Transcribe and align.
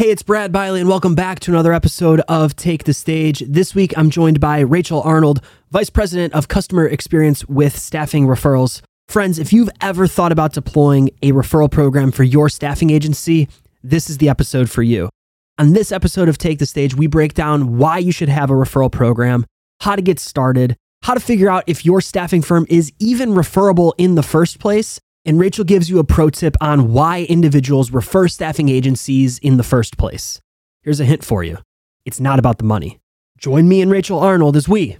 Hey, 0.00 0.08
it's 0.08 0.22
Brad 0.22 0.50
Bialy, 0.50 0.80
and 0.80 0.88
welcome 0.88 1.14
back 1.14 1.40
to 1.40 1.50
another 1.50 1.74
episode 1.74 2.20
of 2.20 2.56
Take 2.56 2.84
the 2.84 2.94
Stage. 2.94 3.40
This 3.46 3.74
week, 3.74 3.92
I'm 3.98 4.08
joined 4.08 4.40
by 4.40 4.60
Rachel 4.60 5.02
Arnold, 5.02 5.42
Vice 5.72 5.90
President 5.90 6.32
of 6.32 6.48
Customer 6.48 6.86
Experience 6.86 7.44
with 7.48 7.76
Staffing 7.76 8.26
Referrals. 8.26 8.80
Friends, 9.08 9.38
if 9.38 9.52
you've 9.52 9.68
ever 9.82 10.06
thought 10.06 10.32
about 10.32 10.54
deploying 10.54 11.10
a 11.20 11.32
referral 11.32 11.70
program 11.70 12.12
for 12.12 12.24
your 12.24 12.48
staffing 12.48 12.88
agency, 12.88 13.46
this 13.82 14.08
is 14.08 14.16
the 14.16 14.30
episode 14.30 14.70
for 14.70 14.82
you. 14.82 15.10
On 15.58 15.74
this 15.74 15.92
episode 15.92 16.30
of 16.30 16.38
Take 16.38 16.60
the 16.60 16.64
Stage, 16.64 16.94
we 16.94 17.06
break 17.06 17.34
down 17.34 17.76
why 17.76 17.98
you 17.98 18.10
should 18.10 18.30
have 18.30 18.48
a 18.48 18.54
referral 18.54 18.90
program, 18.90 19.44
how 19.82 19.96
to 19.96 20.00
get 20.00 20.18
started, 20.18 20.76
how 21.02 21.12
to 21.12 21.20
figure 21.20 21.50
out 21.50 21.64
if 21.66 21.84
your 21.84 22.00
staffing 22.00 22.40
firm 22.40 22.64
is 22.70 22.90
even 23.00 23.34
referable 23.34 23.94
in 23.98 24.14
the 24.14 24.22
first 24.22 24.60
place, 24.60 24.98
and 25.24 25.38
Rachel 25.38 25.64
gives 25.64 25.90
you 25.90 25.98
a 25.98 26.04
pro 26.04 26.30
tip 26.30 26.56
on 26.60 26.92
why 26.92 27.22
individuals 27.22 27.90
refer 27.90 28.28
staffing 28.28 28.68
agencies 28.68 29.38
in 29.38 29.56
the 29.56 29.62
first 29.62 29.98
place. 29.98 30.40
Here's 30.82 31.00
a 31.00 31.04
hint 31.04 31.24
for 31.24 31.44
you 31.44 31.58
it's 32.04 32.20
not 32.20 32.38
about 32.38 32.58
the 32.58 32.64
money. 32.64 33.00
Join 33.38 33.68
me 33.68 33.80
and 33.80 33.90
Rachel 33.90 34.18
Arnold 34.18 34.56
as 34.56 34.68
we 34.68 34.98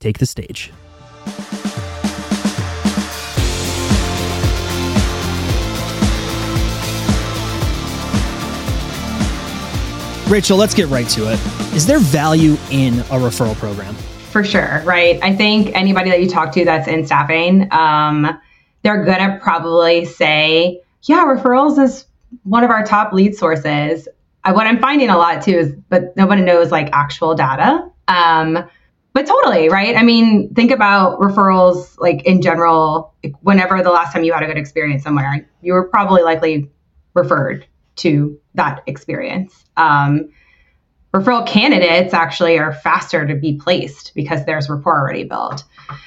take 0.00 0.18
the 0.18 0.26
stage. 0.26 0.72
Rachel, 10.28 10.56
let's 10.56 10.74
get 10.74 10.88
right 10.88 11.08
to 11.10 11.32
it. 11.32 11.40
Is 11.72 11.86
there 11.86 12.00
value 12.00 12.56
in 12.72 12.98
a 12.98 13.18
referral 13.18 13.54
program? 13.54 13.94
For 14.32 14.42
sure, 14.42 14.82
right? 14.84 15.20
I 15.22 15.34
think 15.34 15.72
anybody 15.74 16.10
that 16.10 16.20
you 16.20 16.28
talk 16.28 16.50
to 16.52 16.64
that's 16.64 16.88
in 16.88 17.06
staffing, 17.06 17.72
um, 17.72 18.36
they're 18.86 19.04
going 19.04 19.18
to 19.18 19.36
probably 19.42 20.04
say, 20.04 20.80
yeah, 21.02 21.24
referrals 21.24 21.76
is 21.76 22.06
one 22.44 22.62
of 22.62 22.70
our 22.70 22.84
top 22.84 23.12
lead 23.12 23.34
sources. 23.34 24.06
I, 24.44 24.52
what 24.52 24.68
I'm 24.68 24.78
finding 24.78 25.10
a 25.10 25.16
lot 25.16 25.42
too 25.42 25.58
is, 25.58 25.72
but 25.88 26.16
nobody 26.16 26.42
knows 26.42 26.70
like 26.70 26.90
actual 26.92 27.34
data. 27.34 27.90
Um, 28.06 28.64
but 29.12 29.26
totally, 29.26 29.68
right? 29.68 29.96
I 29.96 30.04
mean, 30.04 30.54
think 30.54 30.70
about 30.70 31.18
referrals 31.18 31.98
like 31.98 32.22
in 32.26 32.40
general. 32.40 33.12
Whenever 33.40 33.82
the 33.82 33.90
last 33.90 34.12
time 34.12 34.22
you 34.22 34.32
had 34.32 34.44
a 34.44 34.46
good 34.46 34.56
experience 34.56 35.02
somewhere, 35.02 35.48
you 35.62 35.72
were 35.72 35.88
probably 35.88 36.22
likely 36.22 36.70
referred 37.14 37.66
to 37.96 38.38
that 38.54 38.84
experience. 38.86 39.64
Um, 39.76 40.28
referral 41.20 41.46
candidates 41.46 42.12
actually 42.14 42.58
are 42.58 42.72
faster 42.72 43.26
to 43.26 43.34
be 43.34 43.54
placed 43.54 44.12
because 44.14 44.44
there's 44.44 44.68
rapport 44.68 45.00
already 45.00 45.24
built. 45.24 45.64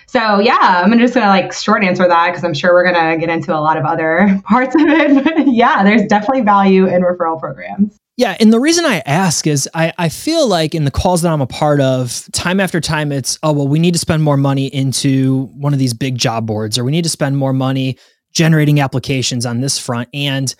So 0.08 0.40
yeah, 0.40 0.82
I'm 0.84 0.98
just 1.00 1.14
gonna 1.14 1.28
like 1.28 1.54
short 1.54 1.84
answer 1.84 2.08
that 2.08 2.28
because 2.28 2.44
I'm 2.44 2.54
sure 2.54 2.74
we're 2.74 2.92
gonna 2.92 3.18
get 3.18 3.30
into 3.30 3.56
a 3.56 3.60
lot 3.60 3.78
of 3.78 3.86
other 3.86 4.40
parts 4.46 4.76
of 4.76 4.82
it. 4.82 5.24
But 5.24 5.48
yeah, 5.48 5.84
there's 5.84 6.04
definitely 6.04 6.42
value 6.42 6.88
in 6.88 7.02
referral 7.02 7.40
programs. 7.40 7.98
Yeah, 8.18 8.36
and 8.42 8.52
the 8.52 8.60
reason 8.60 8.86
I 8.86 9.02
ask 9.06 9.48
is 9.48 9.70
I, 9.74 9.94
I 9.98 10.10
feel 10.10 10.46
like 10.46 10.76
in 10.76 10.84
the 10.84 10.92
calls 10.92 11.22
that 11.22 11.32
I'm 11.32 11.40
a 11.40 11.48
part 11.48 11.80
of, 11.80 12.28
time 12.34 12.60
after 12.60 12.82
time, 12.82 13.14
it's 13.14 13.40
oh 13.44 13.54
well, 13.54 13.68
we 13.68 13.80
need 13.80 13.94
to 13.94 14.00
spend 14.00 14.24
more 14.24 14.36
money 14.36 14.68
into 14.68 15.46
one 15.56 15.72
of 15.72 15.80
these 15.80 15.94
big 15.94 16.18
job 16.18 16.46
boards, 16.46 16.78
or 16.78 16.84
we 16.84 16.92
need 16.92 17.04
to 17.04 17.10
spend 17.10 17.38
more 17.38 17.54
money 17.54 17.98
generating 18.34 18.80
applications 18.82 19.46
on 19.46 19.62
this 19.62 19.80
front. 19.80 20.10
And 20.14 20.54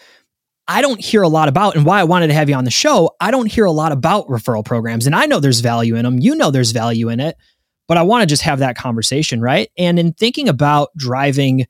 I 0.70 0.82
don't 0.82 1.04
hear 1.04 1.24
a 1.24 1.28
lot 1.28 1.50
about, 1.50 1.76
and 1.76 1.84
why 1.84 2.00
I 2.00 2.04
wanted 2.04 2.28
to 2.28 2.36
have 2.36 2.48
you 2.48 2.54
on 2.54 2.64
the 2.64 2.72
show, 2.72 3.16
I 3.20 3.32
don't 3.32 3.52
hear 3.52 3.66
a 3.66 3.72
lot 3.72 3.92
about 3.92 4.28
referral 4.28 4.64
programs. 4.64 5.08
And 5.08 5.16
I 5.16 5.26
know 5.26 5.40
there's 5.40 5.62
value 5.62 5.96
in 5.96 6.04
them. 6.04 6.20
You 6.20 6.36
know 6.36 6.52
there's 6.52 6.72
value 6.72 7.10
in 7.10 7.20
it, 7.20 7.36
but 7.88 7.98
I 7.98 8.04
want 8.04 8.22
to 8.22 8.28
just 8.28 8.44
have 8.44 8.60
that 8.60 8.78
conversation, 8.78 9.42
right? 9.42 9.72
And 9.80 9.98
in 9.98 10.14
thinking 10.14 10.48
about 10.48 10.90
driving 10.96 11.66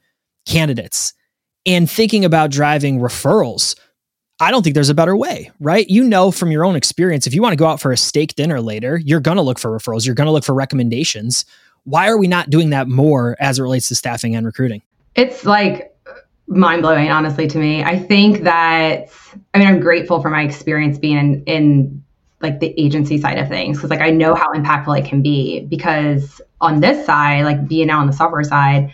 candidates 0.46 1.14
and 1.66 1.90
thinking 1.90 2.26
about 2.26 2.52
driving 2.52 3.00
referrals, 3.00 3.80
I 4.42 4.52
don't 4.52 4.64
think 4.64 4.74
there's 4.74 4.90
a 4.90 4.96
better 4.96 5.16
way, 5.16 5.50
right? 5.62 5.90
You 5.90 6.04
know 6.04 6.30
from 6.30 6.52
your 6.52 6.66
own 6.66 6.76
experience, 6.76 7.26
if 7.26 7.34
you 7.34 7.42
want 7.42 7.54
to 7.54 7.58
go 7.58 7.68
out 7.68 7.80
for 7.80 7.94
a 7.94 7.98
steak 7.98 8.36
dinner 8.36 8.60
later, 8.60 8.98
you're 8.98 9.22
going 9.22 9.38
to 9.38 9.44
look 9.44 9.60
for 9.60 9.72
referrals, 9.72 10.06
you're 10.06 10.16
going 10.16 10.28
to 10.28 10.32
look 10.32 10.44
for 10.44 10.54
recommendations. 10.54 11.46
Why 11.86 12.10
are 12.10 12.18
we 12.18 12.28
not 12.28 12.50
doing 12.50 12.72
that 12.72 12.90
more 12.90 13.38
as 13.40 13.60
it 13.60 13.62
relates 13.62 13.88
to 13.88 13.96
staffing 13.96 14.36
and 14.36 14.46
recruiting? 14.46 14.82
It's 15.16 15.46
like 15.46 15.89
mind 16.50 16.82
blowing, 16.82 17.10
honestly, 17.12 17.48
to 17.48 17.58
me. 17.58 17.84
I 17.84 17.98
think 17.98 18.44
that, 18.44 19.08
I 19.54 19.60
mean, 19.60 19.68
I'm 19.68 19.80
grateful 19.80 20.22
for 20.22 20.30
my 20.30 20.44
experience 20.44 20.98
being 20.98 21.18
in, 21.18 21.44
in 21.46 22.04
like 22.42 22.60
the 22.60 22.74
agency 22.78 23.20
side 23.20 23.38
of 23.38 23.48
things 23.48 23.78
because 23.78 23.90
like 23.90 24.02
I 24.02 24.10
know 24.10 24.34
how 24.34 24.52
impactful 24.54 24.98
it 24.98 25.06
can 25.06 25.22
be 25.22 25.62
because 25.62 26.42
on 26.62 26.80
this 26.80 27.06
side, 27.06 27.44
like 27.44 27.68
being 27.68 27.88
now 27.88 28.00
on 28.00 28.08
the 28.08 28.14
software 28.14 28.44
side, 28.44 28.94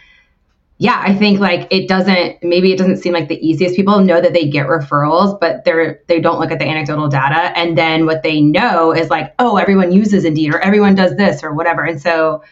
yeah, 0.77 1.01
I 1.05 1.13
think 1.13 1.39
like 1.39 1.67
it 1.71 1.88
doesn't 1.88 2.43
maybe 2.43 2.73
it 2.73 2.77
doesn't 2.77 2.97
seem 2.97 3.13
like 3.13 3.29
the 3.29 3.47
easiest 3.47 3.75
people 3.75 3.99
know 4.01 4.19
that 4.19 4.33
they 4.33 4.49
get 4.49 4.67
referrals, 4.67 5.39
but 5.39 5.63
they're 5.63 6.01
they 6.07 6.19
don't 6.19 6.39
look 6.39 6.51
at 6.51 6.59
the 6.59 6.66
anecdotal 6.66 7.07
data 7.07 7.57
and 7.57 7.77
then 7.77 8.05
what 8.05 8.23
they 8.23 8.41
know 8.41 8.91
is 8.93 9.09
like, 9.09 9.33
oh, 9.39 9.55
everyone 9.57 9.91
uses 9.93 10.25
Indeed 10.25 10.53
or 10.53 10.59
everyone 10.59 10.95
does 10.95 11.16
this 11.16 11.43
or 11.43 11.53
whatever. 11.53 11.83
And 11.83 12.01
so 12.01 12.43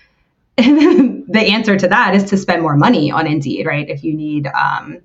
the 0.58 1.46
answer 1.50 1.76
to 1.78 1.88
that 1.88 2.16
is 2.16 2.26
to 2.26 2.38
spend 2.38 2.62
more 2.62 2.78
money 2.78 3.12
on 3.12 3.26
Indeed, 3.26 3.66
right? 3.66 3.90
If 3.90 4.04
you 4.04 4.14
need 4.14 4.48
um, 4.48 5.02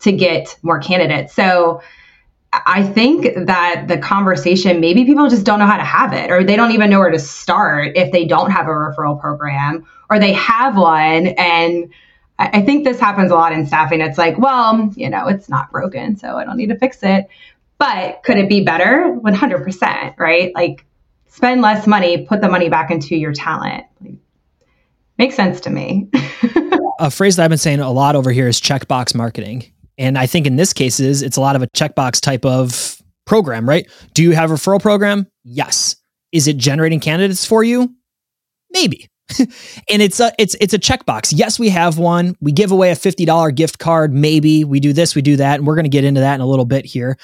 to 0.00 0.12
get 0.12 0.56
more 0.62 0.78
candidates. 0.78 1.34
So 1.34 1.82
I 2.52 2.82
think 2.82 3.46
that 3.46 3.86
the 3.88 3.98
conversation, 3.98 4.80
maybe 4.80 5.04
people 5.04 5.28
just 5.28 5.44
don't 5.44 5.58
know 5.58 5.66
how 5.66 5.76
to 5.76 5.84
have 5.84 6.14
it, 6.14 6.30
or 6.30 6.42
they 6.42 6.56
don't 6.56 6.72
even 6.72 6.88
know 6.88 6.98
where 6.98 7.10
to 7.10 7.18
start 7.18 7.96
if 7.96 8.12
they 8.12 8.24
don't 8.24 8.50
have 8.50 8.66
a 8.66 8.70
referral 8.70 9.20
program, 9.20 9.86
or 10.08 10.18
they 10.18 10.32
have 10.32 10.76
one. 10.76 11.26
And 11.26 11.92
I 12.38 12.62
think 12.62 12.84
this 12.84 12.98
happens 12.98 13.30
a 13.30 13.34
lot 13.34 13.52
in 13.52 13.66
staffing. 13.66 14.00
It's 14.00 14.16
like, 14.16 14.38
well, 14.38 14.90
you 14.96 15.10
know, 15.10 15.26
it's 15.28 15.48
not 15.48 15.70
broken, 15.70 16.16
so 16.16 16.36
I 16.36 16.44
don't 16.44 16.56
need 16.56 16.70
to 16.70 16.78
fix 16.78 17.02
it. 17.02 17.26
But 17.76 18.22
could 18.22 18.38
it 18.38 18.48
be 18.48 18.64
better? 18.64 19.18
100%, 19.22 20.18
right? 20.18 20.54
Like, 20.54 20.86
spend 21.26 21.60
less 21.60 21.86
money, 21.86 22.24
put 22.24 22.40
the 22.40 22.48
money 22.48 22.70
back 22.70 22.90
into 22.90 23.14
your 23.14 23.32
talent. 23.32 23.84
Like, 24.00 24.14
makes 25.18 25.34
sense 25.34 25.60
to 25.60 25.70
me. 25.70 26.08
a 26.98 27.10
phrase 27.10 27.36
that 27.36 27.44
I've 27.44 27.50
been 27.50 27.58
saying 27.58 27.80
a 27.80 27.90
lot 27.90 28.16
over 28.16 28.30
here 28.30 28.48
is 28.48 28.60
checkbox 28.60 29.14
marketing. 29.14 29.64
And 29.96 30.16
I 30.16 30.26
think 30.26 30.46
in 30.46 30.56
this 30.56 30.72
cases, 30.72 31.22
it's 31.22 31.36
a 31.36 31.40
lot 31.40 31.56
of 31.56 31.62
a 31.62 31.66
checkbox 31.68 32.20
type 32.20 32.44
of 32.44 33.02
program, 33.26 33.68
right? 33.68 33.88
Do 34.14 34.22
you 34.22 34.32
have 34.32 34.50
a 34.50 34.54
referral 34.54 34.80
program? 34.80 35.26
Yes. 35.44 35.96
Is 36.32 36.46
it 36.46 36.56
generating 36.56 37.00
candidates 37.00 37.44
for 37.44 37.64
you? 37.64 37.94
Maybe. 38.70 39.08
and 39.38 40.00
it's 40.00 40.20
a 40.20 40.32
it's 40.38 40.56
it's 40.60 40.72
a 40.72 40.78
checkbox. 40.78 41.32
Yes, 41.36 41.58
we 41.58 41.68
have 41.68 41.98
one. 41.98 42.34
We 42.40 42.50
give 42.52 42.70
away 42.70 42.90
a 42.90 42.94
$50 42.94 43.54
gift 43.54 43.78
card, 43.78 44.12
maybe. 44.12 44.64
We 44.64 44.80
do 44.80 44.92
this, 44.92 45.14
we 45.14 45.20
do 45.20 45.36
that, 45.36 45.56
and 45.58 45.66
we're 45.66 45.74
going 45.74 45.84
to 45.84 45.90
get 45.90 46.04
into 46.04 46.20
that 46.20 46.36
in 46.36 46.40
a 46.40 46.46
little 46.46 46.64
bit 46.64 46.86
here. 46.86 47.18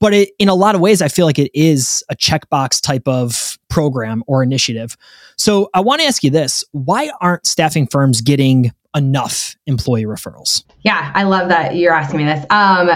But 0.00 0.14
it, 0.14 0.30
in 0.38 0.48
a 0.48 0.54
lot 0.54 0.74
of 0.74 0.80
ways, 0.80 1.00
I 1.00 1.08
feel 1.08 1.26
like 1.26 1.38
it 1.38 1.50
is 1.54 2.02
a 2.10 2.16
checkbox 2.16 2.80
type 2.80 3.06
of 3.06 3.53
program 3.68 4.22
or 4.26 4.42
initiative. 4.42 4.96
So 5.36 5.70
I 5.74 5.80
want 5.80 6.00
to 6.00 6.06
ask 6.06 6.22
you 6.22 6.30
this 6.30 6.64
why 6.72 7.10
aren't 7.20 7.46
staffing 7.46 7.86
firms 7.86 8.20
getting 8.20 8.72
enough 8.94 9.56
employee 9.66 10.04
referrals? 10.04 10.64
Yeah, 10.82 11.10
I 11.14 11.24
love 11.24 11.48
that 11.48 11.76
you're 11.76 11.92
asking 11.92 12.18
me 12.18 12.24
this. 12.24 12.44
Um, 12.50 12.90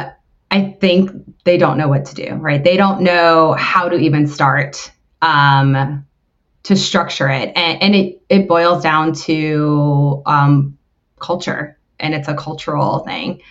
I 0.51 0.77
think 0.81 1.11
they 1.45 1.59
don't 1.59 1.77
know 1.77 1.89
what 1.89 2.05
to 2.07 2.15
do, 2.15 2.35
right? 2.35 2.63
They 2.63 2.77
don't 2.77 3.03
know 3.03 3.53
how 3.55 3.89
to 3.89 3.97
even 3.97 4.27
start 4.27 4.91
um, 5.21 6.07
to 6.63 6.77
structure 6.77 7.29
it. 7.29 7.53
And, 7.57 7.83
and, 7.83 7.95
it, 7.95 8.23
it 8.29 8.49
boils 8.49 8.83
down 8.83 9.13
to 9.15 10.23
um, 10.27 10.79
culture, 11.19 11.79
and 11.99 12.15
it's 12.15 12.29
a 12.29 12.35
cultural 12.35 13.01
thing. 13.01 13.43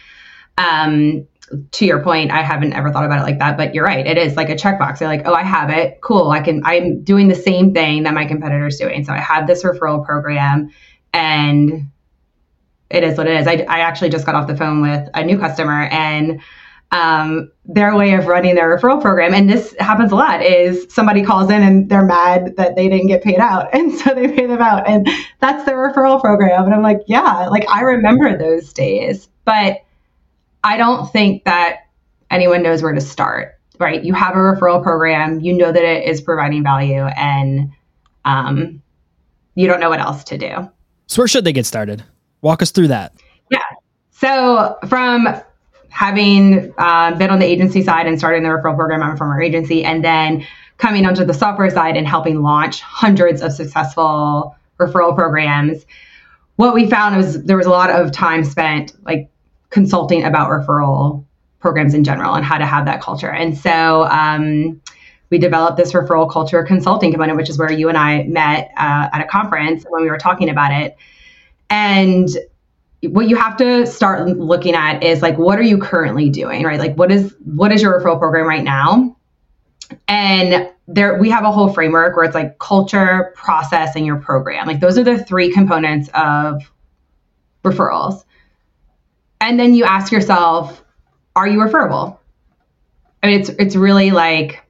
Um, 0.57 1.27
to 1.71 1.85
your 1.85 2.03
point, 2.03 2.31
I 2.31 2.41
haven't 2.41 2.73
ever 2.73 2.91
thought 2.91 3.05
about 3.05 3.19
it 3.19 3.23
like 3.23 3.39
that, 3.39 3.57
but 3.57 3.73
you're 3.73 3.85
right. 3.85 4.05
It 4.05 4.17
is 4.17 4.35
like 4.35 4.49
a 4.49 4.55
checkbox. 4.55 4.99
They're 4.99 5.07
like, 5.07 5.23
oh, 5.25 5.33
I 5.33 5.43
have 5.43 5.69
it. 5.69 5.99
Cool. 6.01 6.31
I 6.31 6.41
can, 6.41 6.61
I'm 6.65 7.03
doing 7.03 7.27
the 7.27 7.35
same 7.35 7.73
thing 7.73 8.03
that 8.03 8.13
my 8.13 8.25
competitor's 8.25 8.77
doing. 8.77 9.05
So 9.05 9.13
I 9.13 9.19
have 9.19 9.47
this 9.47 9.63
referral 9.63 10.05
program 10.05 10.69
and 11.13 11.89
it 12.89 13.03
is 13.03 13.17
what 13.17 13.27
it 13.27 13.39
is. 13.39 13.47
I, 13.47 13.65
I 13.67 13.79
actually 13.79 14.09
just 14.09 14.25
got 14.25 14.35
off 14.35 14.47
the 14.47 14.55
phone 14.57 14.81
with 14.81 15.07
a 15.13 15.23
new 15.23 15.37
customer 15.37 15.83
and 15.83 16.41
um, 16.91 17.51
their 17.65 17.95
way 17.95 18.13
of 18.13 18.27
running 18.27 18.55
their 18.55 18.77
referral 18.77 19.01
program, 19.01 19.33
and 19.33 19.49
this 19.49 19.75
happens 19.79 20.11
a 20.13 20.15
lot, 20.15 20.41
is 20.41 20.87
somebody 20.89 21.21
calls 21.21 21.49
in 21.49 21.61
and 21.61 21.89
they're 21.89 22.05
mad 22.05 22.55
that 22.55 22.77
they 22.77 22.87
didn't 22.87 23.07
get 23.07 23.23
paid 23.23 23.39
out. 23.39 23.69
And 23.77 23.93
so 23.93 24.13
they 24.13 24.27
pay 24.27 24.45
them 24.45 24.61
out. 24.61 24.87
And 24.87 25.07
that's 25.39 25.65
their 25.65 25.75
referral 25.75 26.21
program. 26.21 26.65
And 26.65 26.73
I'm 26.73 26.81
like, 26.81 27.01
yeah, 27.07 27.47
like 27.47 27.67
I 27.69 27.81
remember 27.81 28.37
those 28.37 28.71
days. 28.73 29.27
But 29.43 29.81
I 30.67 30.75
don't 30.75 31.09
think 31.13 31.45
that 31.45 31.87
anyone 32.29 32.61
knows 32.61 32.83
where 32.83 32.91
to 32.91 32.99
start, 32.99 33.57
right? 33.79 34.03
You 34.03 34.13
have 34.13 34.35
a 34.35 34.39
referral 34.39 34.83
program, 34.83 35.39
you 35.39 35.53
know 35.53 35.71
that 35.71 35.83
it 35.83 36.03
is 36.09 36.19
providing 36.19 36.61
value, 36.61 37.03
and 37.03 37.71
um, 38.25 38.81
you 39.55 39.65
don't 39.65 39.79
know 39.79 39.89
what 39.89 40.01
else 40.01 40.25
to 40.25 40.37
do. 40.37 40.69
So, 41.07 41.21
where 41.21 41.27
should 41.29 41.45
they 41.45 41.53
get 41.53 41.65
started? 41.65 42.03
Walk 42.41 42.61
us 42.61 42.71
through 42.71 42.89
that. 42.89 43.13
Yeah. 43.49 43.59
So 44.11 44.77
from 44.89 45.29
having 45.87 46.73
uh, 46.77 47.15
been 47.15 47.29
on 47.29 47.39
the 47.39 47.45
agency 47.45 47.81
side 47.81 48.05
and 48.05 48.17
starting 48.17 48.43
the 48.43 48.49
referral 48.49 48.75
program 48.75 49.01
I'm 49.01 49.15
from 49.15 49.29
our 49.29 49.41
agency, 49.41 49.85
and 49.85 50.03
then 50.03 50.45
coming 50.79 51.05
onto 51.05 51.23
the 51.23 51.33
software 51.33 51.69
side 51.69 51.95
and 51.95 52.05
helping 52.05 52.41
launch 52.41 52.81
hundreds 52.81 53.41
of 53.41 53.53
successful 53.53 54.53
referral 54.81 55.15
programs, 55.15 55.85
what 56.57 56.73
we 56.73 56.89
found 56.89 57.15
was 57.15 57.41
there 57.43 57.55
was 57.55 57.67
a 57.67 57.71
lot 57.71 57.89
of 57.89 58.11
time 58.11 58.43
spent 58.43 58.91
like 59.05 59.29
consulting 59.69 60.23
about 60.23 60.49
referral 60.49 61.23
programs 61.59 61.93
in 61.93 62.03
general 62.03 62.35
and 62.35 62.45
how 62.45 62.57
to 62.57 62.65
have 62.65 62.85
that 62.85 63.01
culture. 63.01 63.31
And 63.31 63.57
so 63.57 64.03
um, 64.05 64.81
we 65.29 65.37
developed 65.37 65.77
this 65.77 65.93
referral 65.93 66.31
culture 66.31 66.63
consulting 66.63 67.11
component, 67.11 67.37
which 67.37 67.49
is 67.49 67.57
where 67.57 67.71
you 67.71 67.89
and 67.89 67.97
I 67.97 68.23
met 68.23 68.71
uh, 68.77 69.09
at 69.11 69.21
a 69.21 69.25
conference 69.25 69.85
when 69.89 70.03
we 70.03 70.09
were 70.09 70.17
talking 70.17 70.49
about 70.49 70.71
it. 70.71 70.95
And 71.69 72.29
what 73.01 73.27
you 73.29 73.35
have 73.35 73.57
to 73.57 73.85
start 73.85 74.27
looking 74.27 74.73
at 74.73 75.03
is 75.03 75.21
like 75.21 75.37
what 75.37 75.59
are 75.59 75.63
you 75.63 75.77
currently 75.77 76.29
doing 76.29 76.63
right 76.63 76.79
like 76.79 76.95
what 76.95 77.11
is 77.11 77.35
what 77.45 77.71
is 77.71 77.81
your 77.81 77.99
referral 77.99 78.17
program 78.17 78.47
right 78.47 78.63
now 78.63 79.15
and 80.07 80.69
there 80.87 81.19
we 81.19 81.29
have 81.29 81.43
a 81.43 81.51
whole 81.51 81.71
framework 81.71 82.15
where 82.15 82.25
it's 82.25 82.33
like 82.33 82.57
culture 82.57 83.31
process 83.35 83.95
and 83.95 84.05
your 84.05 84.17
program 84.17 84.65
like 84.65 84.79
those 84.79 84.97
are 84.97 85.03
the 85.03 85.23
three 85.25 85.51
components 85.51 86.09
of 86.15 86.71
referrals 87.63 88.23
and 89.41 89.59
then 89.59 89.73
you 89.73 89.83
ask 89.83 90.11
yourself 90.11 90.83
are 91.35 91.47
you 91.47 91.61
referable? 91.61 92.19
I 93.21 93.27
mean 93.27 93.39
it's 93.39 93.49
it's 93.49 93.75
really 93.75 94.11
like 94.11 94.63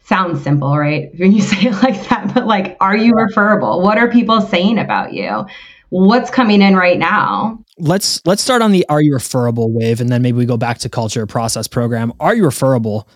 sounds 0.00 0.42
simple 0.42 0.76
right? 0.76 1.10
When 1.18 1.32
you 1.32 1.42
say 1.42 1.68
it 1.68 1.82
like 1.82 2.08
that 2.08 2.32
but 2.34 2.46
like 2.46 2.76
are 2.80 2.96
you 2.96 3.14
referable? 3.14 3.82
What 3.82 3.98
are 3.98 4.10
people 4.10 4.40
saying 4.40 4.78
about 4.78 5.12
you? 5.12 5.46
What's 5.90 6.30
coming 6.30 6.60
in 6.60 6.74
right 6.74 6.98
now? 6.98 7.58
Let's 7.78 8.20
let's 8.26 8.42
start 8.42 8.62
on 8.62 8.72
the 8.72 8.84
are 8.88 9.02
you 9.02 9.12
referable 9.12 9.72
wave 9.72 10.00
and 10.00 10.10
then 10.10 10.22
maybe 10.22 10.38
we 10.38 10.46
go 10.46 10.56
back 10.56 10.78
to 10.78 10.88
culture 10.88 11.26
process 11.26 11.68
program. 11.68 12.12
Are 12.20 12.34
you 12.34 12.44
referable? 12.44 13.08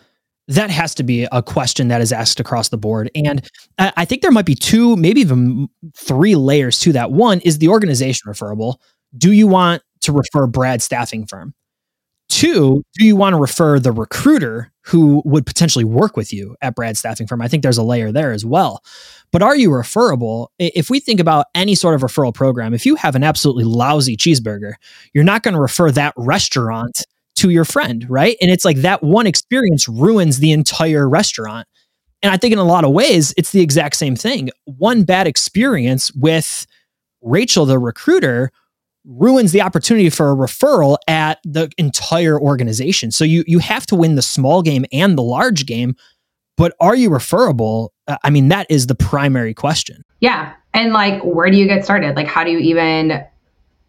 That 0.48 0.70
has 0.70 0.94
to 0.94 1.02
be 1.02 1.26
a 1.30 1.42
question 1.42 1.88
that 1.88 2.00
is 2.00 2.10
asked 2.12 2.40
across 2.40 2.70
the 2.70 2.78
board. 2.78 3.10
And 3.14 3.46
i 3.78 4.04
think 4.04 4.22
there 4.22 4.30
might 4.30 4.46
be 4.46 4.54
two 4.54 4.96
maybe 4.96 5.20
even 5.20 5.68
three 5.94 6.36
layers 6.36 6.80
to 6.80 6.92
that. 6.92 7.10
One 7.10 7.40
is 7.40 7.58
the 7.58 7.68
organization 7.68 8.24
referable? 8.26 8.80
Do 9.16 9.32
you 9.32 9.46
want 9.46 9.82
to 10.08 10.12
refer 10.12 10.46
brad 10.46 10.82
staffing 10.82 11.26
firm 11.26 11.54
Two, 12.28 12.82
do 12.98 13.06
you 13.06 13.16
want 13.16 13.32
to 13.32 13.40
refer 13.40 13.80
the 13.80 13.90
recruiter 13.90 14.70
who 14.84 15.22
would 15.24 15.46
potentially 15.46 15.84
work 15.84 16.16
with 16.16 16.32
you 16.32 16.56
at 16.60 16.74
Brad 16.74 16.96
Staffing 16.96 17.26
Firm? 17.26 17.40
I 17.40 17.48
think 17.48 17.62
there's 17.62 17.78
a 17.78 17.82
layer 17.82 18.12
there 18.12 18.32
as 18.32 18.44
well. 18.44 18.82
But 19.32 19.42
are 19.42 19.56
you 19.56 19.74
referable? 19.74 20.52
If 20.58 20.90
we 20.90 21.00
think 21.00 21.20
about 21.20 21.46
any 21.54 21.74
sort 21.74 21.94
of 21.94 22.02
referral 22.02 22.34
program, 22.34 22.74
if 22.74 22.84
you 22.84 22.96
have 22.96 23.14
an 23.14 23.24
absolutely 23.24 23.64
lousy 23.64 24.16
cheeseburger, 24.16 24.74
you're 25.14 25.24
not 25.24 25.42
going 25.42 25.54
to 25.54 25.60
refer 25.60 25.90
that 25.92 26.12
restaurant 26.16 27.02
to 27.36 27.50
your 27.50 27.64
friend, 27.64 28.04
right? 28.10 28.36
And 28.42 28.50
it's 28.50 28.64
like 28.64 28.78
that 28.78 29.02
one 29.02 29.26
experience 29.26 29.88
ruins 29.88 30.38
the 30.38 30.52
entire 30.52 31.08
restaurant. 31.08 31.66
And 32.22 32.32
I 32.32 32.36
think 32.36 32.52
in 32.52 32.58
a 32.58 32.64
lot 32.64 32.84
of 32.84 32.90
ways, 32.90 33.32
it's 33.36 33.52
the 33.52 33.62
exact 33.62 33.96
same 33.96 34.16
thing. 34.16 34.50
One 34.64 35.04
bad 35.04 35.26
experience 35.26 36.12
with 36.14 36.66
Rachel, 37.22 37.64
the 37.64 37.78
recruiter, 37.78 38.50
ruins 39.08 39.52
the 39.52 39.62
opportunity 39.62 40.10
for 40.10 40.30
a 40.30 40.36
referral 40.36 40.98
at 41.08 41.40
the 41.44 41.70
entire 41.78 42.38
organization. 42.38 43.10
So 43.10 43.24
you 43.24 43.42
you 43.46 43.58
have 43.58 43.86
to 43.86 43.96
win 43.96 44.14
the 44.14 44.22
small 44.22 44.62
game 44.62 44.84
and 44.92 45.16
the 45.16 45.22
large 45.22 45.66
game, 45.66 45.96
but 46.56 46.76
are 46.78 46.94
you 46.94 47.10
referable? 47.10 47.92
Uh, 48.06 48.18
I 48.22 48.30
mean 48.30 48.48
that 48.48 48.66
is 48.70 48.86
the 48.86 48.94
primary 48.94 49.54
question. 49.54 50.02
Yeah. 50.20 50.54
And 50.74 50.92
like 50.92 51.22
where 51.24 51.50
do 51.50 51.56
you 51.56 51.66
get 51.66 51.84
started? 51.84 52.14
Like 52.16 52.26
how 52.26 52.44
do 52.44 52.50
you 52.50 52.58
even 52.58 53.24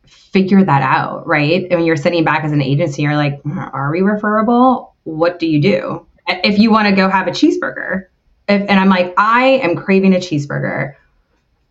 figure 0.07 0.63
that 0.63 0.81
out, 0.81 1.27
right? 1.27 1.63
And 1.63 1.79
when 1.79 1.85
you're 1.85 1.97
sitting 1.97 2.23
back 2.23 2.43
as 2.43 2.51
an 2.51 2.61
agency, 2.61 3.01
you're 3.01 3.15
like, 3.15 3.41
are 3.73 3.91
we 3.91 4.01
referable? 4.01 4.95
What 5.03 5.39
do 5.39 5.47
you 5.47 5.61
do? 5.61 6.05
If 6.27 6.59
you 6.59 6.71
want 6.71 6.87
to 6.87 6.95
go 6.95 7.09
have 7.09 7.27
a 7.27 7.31
cheeseburger, 7.31 8.05
if, 8.47 8.61
and 8.61 8.79
I'm 8.79 8.89
like, 8.89 9.13
I 9.17 9.59
am 9.63 9.75
craving 9.75 10.13
a 10.13 10.19
cheeseburger 10.19 10.93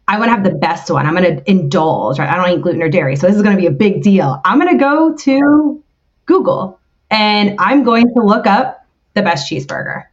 I 0.08 0.19
want 0.19 0.28
to 0.28 0.32
have 0.32 0.43
the 0.43 0.58
best 0.58 0.90
one. 0.90 1.06
I'm 1.06 1.14
going 1.14 1.37
to 1.37 1.50
indulge, 1.50 2.19
right? 2.19 2.28
I 2.28 2.34
don't 2.34 2.58
eat 2.58 2.62
gluten 2.62 2.82
or 2.82 2.88
dairy. 2.88 3.14
So 3.14 3.26
this 3.26 3.37
is 3.37 3.43
going 3.43 3.55
to 3.55 3.60
be 3.60 3.66
a 3.66 3.70
big 3.70 4.02
deal. 4.02 4.40
I'm 4.44 4.58
going 4.58 4.72
to 4.72 4.82
go 4.82 5.14
to 5.14 5.84
Google 6.25 6.81
and 7.10 7.55
I'm 7.58 7.84
going 7.84 8.06
to 8.14 8.22
look 8.22 8.46
up 8.46 8.87
the 9.14 9.22
best 9.22 9.50
cheeseburger. 9.50 10.05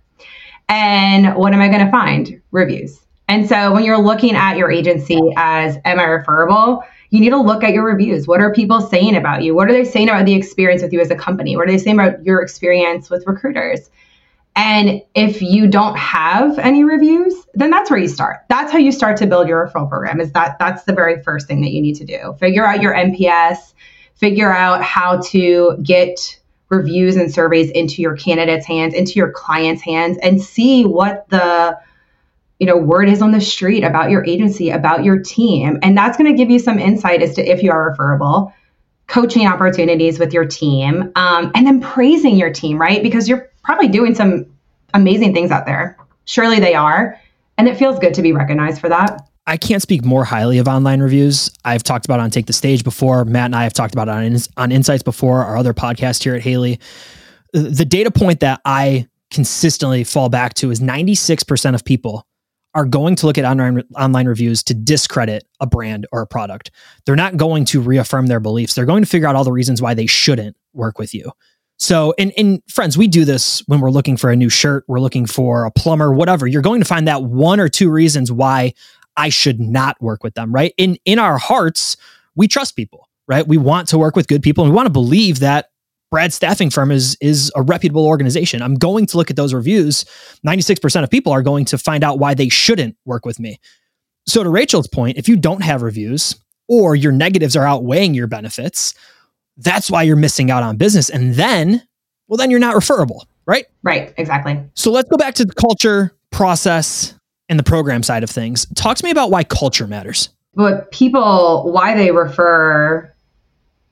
And 0.67 1.35
what 1.35 1.53
am 1.53 1.61
I 1.61 1.69
going 1.69 1.85
to 1.85 1.91
find? 1.91 2.41
Reviews. 2.51 2.99
And 3.27 3.47
so 3.47 3.71
when 3.71 3.83
you're 3.83 4.01
looking 4.01 4.35
at 4.35 4.57
your 4.57 4.69
agency 4.69 5.19
as 5.37 5.77
am 5.85 5.99
I 5.99 6.05
referable, 6.05 6.83
you 7.09 7.21
need 7.21 7.29
to 7.29 7.41
look 7.41 7.63
at 7.63 7.71
your 7.71 7.85
reviews. 7.85 8.27
What 8.27 8.41
are 8.41 8.53
people 8.53 8.81
saying 8.81 9.15
about 9.15 9.43
you? 9.43 9.55
What 9.55 9.69
are 9.69 9.73
they 9.73 9.85
saying 9.85 10.09
about 10.09 10.25
the 10.25 10.33
experience 10.33 10.81
with 10.81 10.91
you 10.91 10.99
as 10.99 11.09
a 11.09 11.15
company? 11.15 11.55
What 11.55 11.67
are 11.67 11.71
they 11.71 11.77
saying 11.77 11.97
about 11.97 12.23
your 12.23 12.41
experience 12.41 13.09
with 13.09 13.25
recruiters? 13.25 13.89
And 14.55 15.01
if 15.13 15.41
you 15.41 15.67
don't 15.67 15.97
have 15.97 16.57
any 16.59 16.83
reviews, 16.83 17.45
then 17.53 17.69
that's 17.69 17.89
where 17.89 17.99
you 17.99 18.07
start. 18.07 18.37
That's 18.49 18.71
how 18.71 18.77
you 18.77 18.91
start 18.91 19.17
to 19.17 19.27
build 19.27 19.49
your 19.49 19.67
referral 19.67 19.89
program. 19.89 20.21
Is 20.21 20.31
that 20.31 20.57
that's 20.59 20.83
the 20.83 20.93
very 20.93 21.21
first 21.23 21.47
thing 21.47 21.61
that 21.61 21.71
you 21.71 21.81
need 21.81 21.95
to 21.95 22.05
do. 22.05 22.35
Figure 22.39 22.65
out 22.65 22.81
your 22.81 22.93
NPS, 22.93 23.73
figure 24.15 24.51
out 24.51 24.81
how 24.81 25.19
to 25.27 25.77
get 25.83 26.39
reviews 26.69 27.17
and 27.17 27.33
surveys 27.33 27.69
into 27.71 28.01
your 28.01 28.15
candidates' 28.15 28.65
hands, 28.65 28.93
into 28.93 29.13
your 29.13 29.31
clients' 29.31 29.81
hands 29.81 30.17
and 30.23 30.41
see 30.41 30.85
what 30.85 31.27
the 31.29 31.77
you 32.59 32.65
know 32.65 32.77
word 32.77 33.09
is 33.09 33.21
on 33.21 33.31
the 33.31 33.41
street 33.41 33.83
about 33.83 34.09
your 34.09 34.25
agency, 34.25 34.69
about 34.69 35.03
your 35.03 35.19
team. 35.19 35.77
And 35.81 35.97
that's 35.97 36.17
going 36.17 36.31
to 36.31 36.37
give 36.37 36.49
you 36.49 36.59
some 36.59 36.79
insight 36.79 37.21
as 37.21 37.35
to 37.35 37.45
if 37.45 37.61
you 37.61 37.71
are 37.71 37.89
referable 37.89 38.53
coaching 39.07 39.47
opportunities 39.47 40.17
with 40.17 40.33
your 40.33 40.45
team, 40.45 41.11
um, 41.15 41.51
and 41.53 41.67
then 41.67 41.79
praising 41.79 42.37
your 42.37 42.51
team, 42.51 42.79
right? 42.79 43.03
Because 43.03 43.29
you're 43.29 43.51
probably 43.65 43.87
doing 43.87 44.15
some 44.15 44.45
amazing 44.93 45.33
things 45.33 45.51
out 45.51 45.65
there. 45.65 45.97
Surely 46.25 46.59
they 46.59 46.73
are. 46.73 47.19
And 47.57 47.67
it 47.67 47.77
feels 47.77 47.99
good 47.99 48.13
to 48.13 48.21
be 48.21 48.31
recognized 48.31 48.79
for 48.79 48.89
that. 48.89 49.27
I 49.47 49.57
can't 49.57 49.81
speak 49.81 50.03
more 50.03 50.23
highly 50.23 50.57
of 50.57 50.67
online 50.67 51.01
reviews. 51.01 51.51
I've 51.63 51.83
talked 51.83 52.05
about 52.05 52.19
on 52.19 52.31
Take 52.31 52.47
the 52.47 52.53
Stage 52.53 52.83
before. 52.83 53.25
Matt 53.25 53.45
and 53.45 53.55
I 53.55 53.63
have 53.63 53.73
talked 53.73 53.93
about 53.93 54.07
it 54.07 54.11
on, 54.11 54.37
on 54.57 54.71
Insights 54.71 55.03
before, 55.03 55.43
our 55.43 55.55
other 55.55 55.73
podcast 55.73 56.23
here 56.23 56.35
at 56.35 56.41
Haley. 56.41 56.79
The 57.53 57.85
data 57.85 58.11
point 58.11 58.39
that 58.39 58.59
I 58.65 59.07
consistently 59.31 60.03
fall 60.03 60.29
back 60.29 60.55
to 60.55 60.71
is 60.71 60.79
96% 60.79 61.75
of 61.75 61.85
people 61.85 62.25
are 62.73 62.85
going 62.85 63.15
to 63.15 63.25
look 63.25 63.37
at 63.37 63.45
online, 63.45 63.83
online 63.97 64.27
reviews 64.27 64.61
to 64.63 64.73
discredit 64.73 65.47
a 65.61 65.65
brand 65.65 66.05
or 66.11 66.21
a 66.21 66.27
product. 66.27 66.71
They're 67.05 67.15
not 67.15 67.37
going 67.37 67.63
to 67.65 67.79
reaffirm 67.79 68.27
their 68.27 68.41
beliefs. 68.41 68.73
They're 68.73 68.85
going 68.85 69.03
to 69.03 69.09
figure 69.09 69.27
out 69.27 69.35
all 69.35 69.45
the 69.45 69.51
reasons 69.51 69.81
why 69.81 69.93
they 69.93 70.07
shouldn't 70.07 70.57
work 70.73 70.99
with 70.99 71.13
you. 71.13 71.31
So, 71.77 72.13
and, 72.17 72.31
and 72.37 72.61
friends, 72.69 72.97
we 72.97 73.07
do 73.07 73.25
this 73.25 73.61
when 73.67 73.81
we're 73.81 73.91
looking 73.91 74.15
for 74.17 74.29
a 74.29 74.35
new 74.35 74.49
shirt, 74.49 74.85
we're 74.87 75.01
looking 75.01 75.25
for 75.25 75.65
a 75.65 75.71
plumber, 75.71 76.13
whatever. 76.13 76.47
You're 76.47 76.61
going 76.61 76.81
to 76.81 76.87
find 76.87 77.07
that 77.07 77.23
one 77.23 77.59
or 77.59 77.67
two 77.67 77.91
reasons 77.91 78.31
why 78.31 78.73
I 79.17 79.29
should 79.29 79.59
not 79.59 80.01
work 80.01 80.23
with 80.23 80.33
them, 80.35 80.53
right? 80.53 80.73
In 80.77 80.97
in 81.05 81.19
our 81.19 81.37
hearts, 81.37 81.97
we 82.35 82.47
trust 82.47 82.75
people, 82.75 83.09
right? 83.27 83.47
We 83.47 83.57
want 83.57 83.87
to 83.89 83.97
work 83.97 84.15
with 84.15 84.27
good 84.27 84.41
people 84.41 84.63
and 84.63 84.71
we 84.71 84.75
want 84.75 84.87
to 84.87 84.93
believe 84.93 85.39
that 85.39 85.69
Brad 86.11 86.33
staffing 86.33 86.69
firm 86.69 86.91
is 86.91 87.17
is 87.19 87.51
a 87.55 87.61
reputable 87.61 88.05
organization. 88.05 88.61
I'm 88.61 88.75
going 88.75 89.05
to 89.07 89.17
look 89.17 89.29
at 89.29 89.35
those 89.35 89.53
reviews. 89.53 90.05
96% 90.47 91.03
of 91.03 91.09
people 91.09 91.33
are 91.33 91.41
going 91.41 91.65
to 91.65 91.77
find 91.77 92.03
out 92.03 92.19
why 92.19 92.33
they 92.33 92.49
shouldn't 92.49 92.95
work 93.05 93.25
with 93.25 93.39
me. 93.39 93.59
So 94.27 94.43
to 94.43 94.49
Rachel's 94.49 94.87
point, 94.87 95.17
if 95.17 95.27
you 95.27 95.35
don't 95.35 95.61
have 95.61 95.81
reviews 95.81 96.35
or 96.67 96.95
your 96.95 97.11
negatives 97.11 97.55
are 97.55 97.65
outweighing 97.65 98.13
your 98.13 98.27
benefits, 98.27 98.93
that's 99.57 99.89
why 99.89 100.03
you're 100.03 100.15
missing 100.15 100.51
out 100.51 100.63
on 100.63 100.77
business. 100.77 101.09
And 101.09 101.35
then, 101.35 101.81
well, 102.27 102.37
then 102.37 102.51
you're 102.51 102.59
not 102.59 102.75
referable, 102.75 103.27
right? 103.45 103.65
Right, 103.83 104.13
exactly. 104.17 104.59
So 104.73 104.91
let's 104.91 105.09
go 105.09 105.17
back 105.17 105.35
to 105.35 105.45
the 105.45 105.53
culture, 105.53 106.15
process, 106.31 107.15
and 107.49 107.59
the 107.59 107.63
program 107.63 108.03
side 108.03 108.23
of 108.23 108.29
things. 108.29 108.65
Talk 108.75 108.97
to 108.97 109.05
me 109.05 109.11
about 109.11 109.31
why 109.31 109.43
culture 109.43 109.87
matters. 109.87 110.29
What 110.53 110.91
people, 110.91 111.71
why 111.71 111.95
they 111.95 112.11
refer 112.11 113.11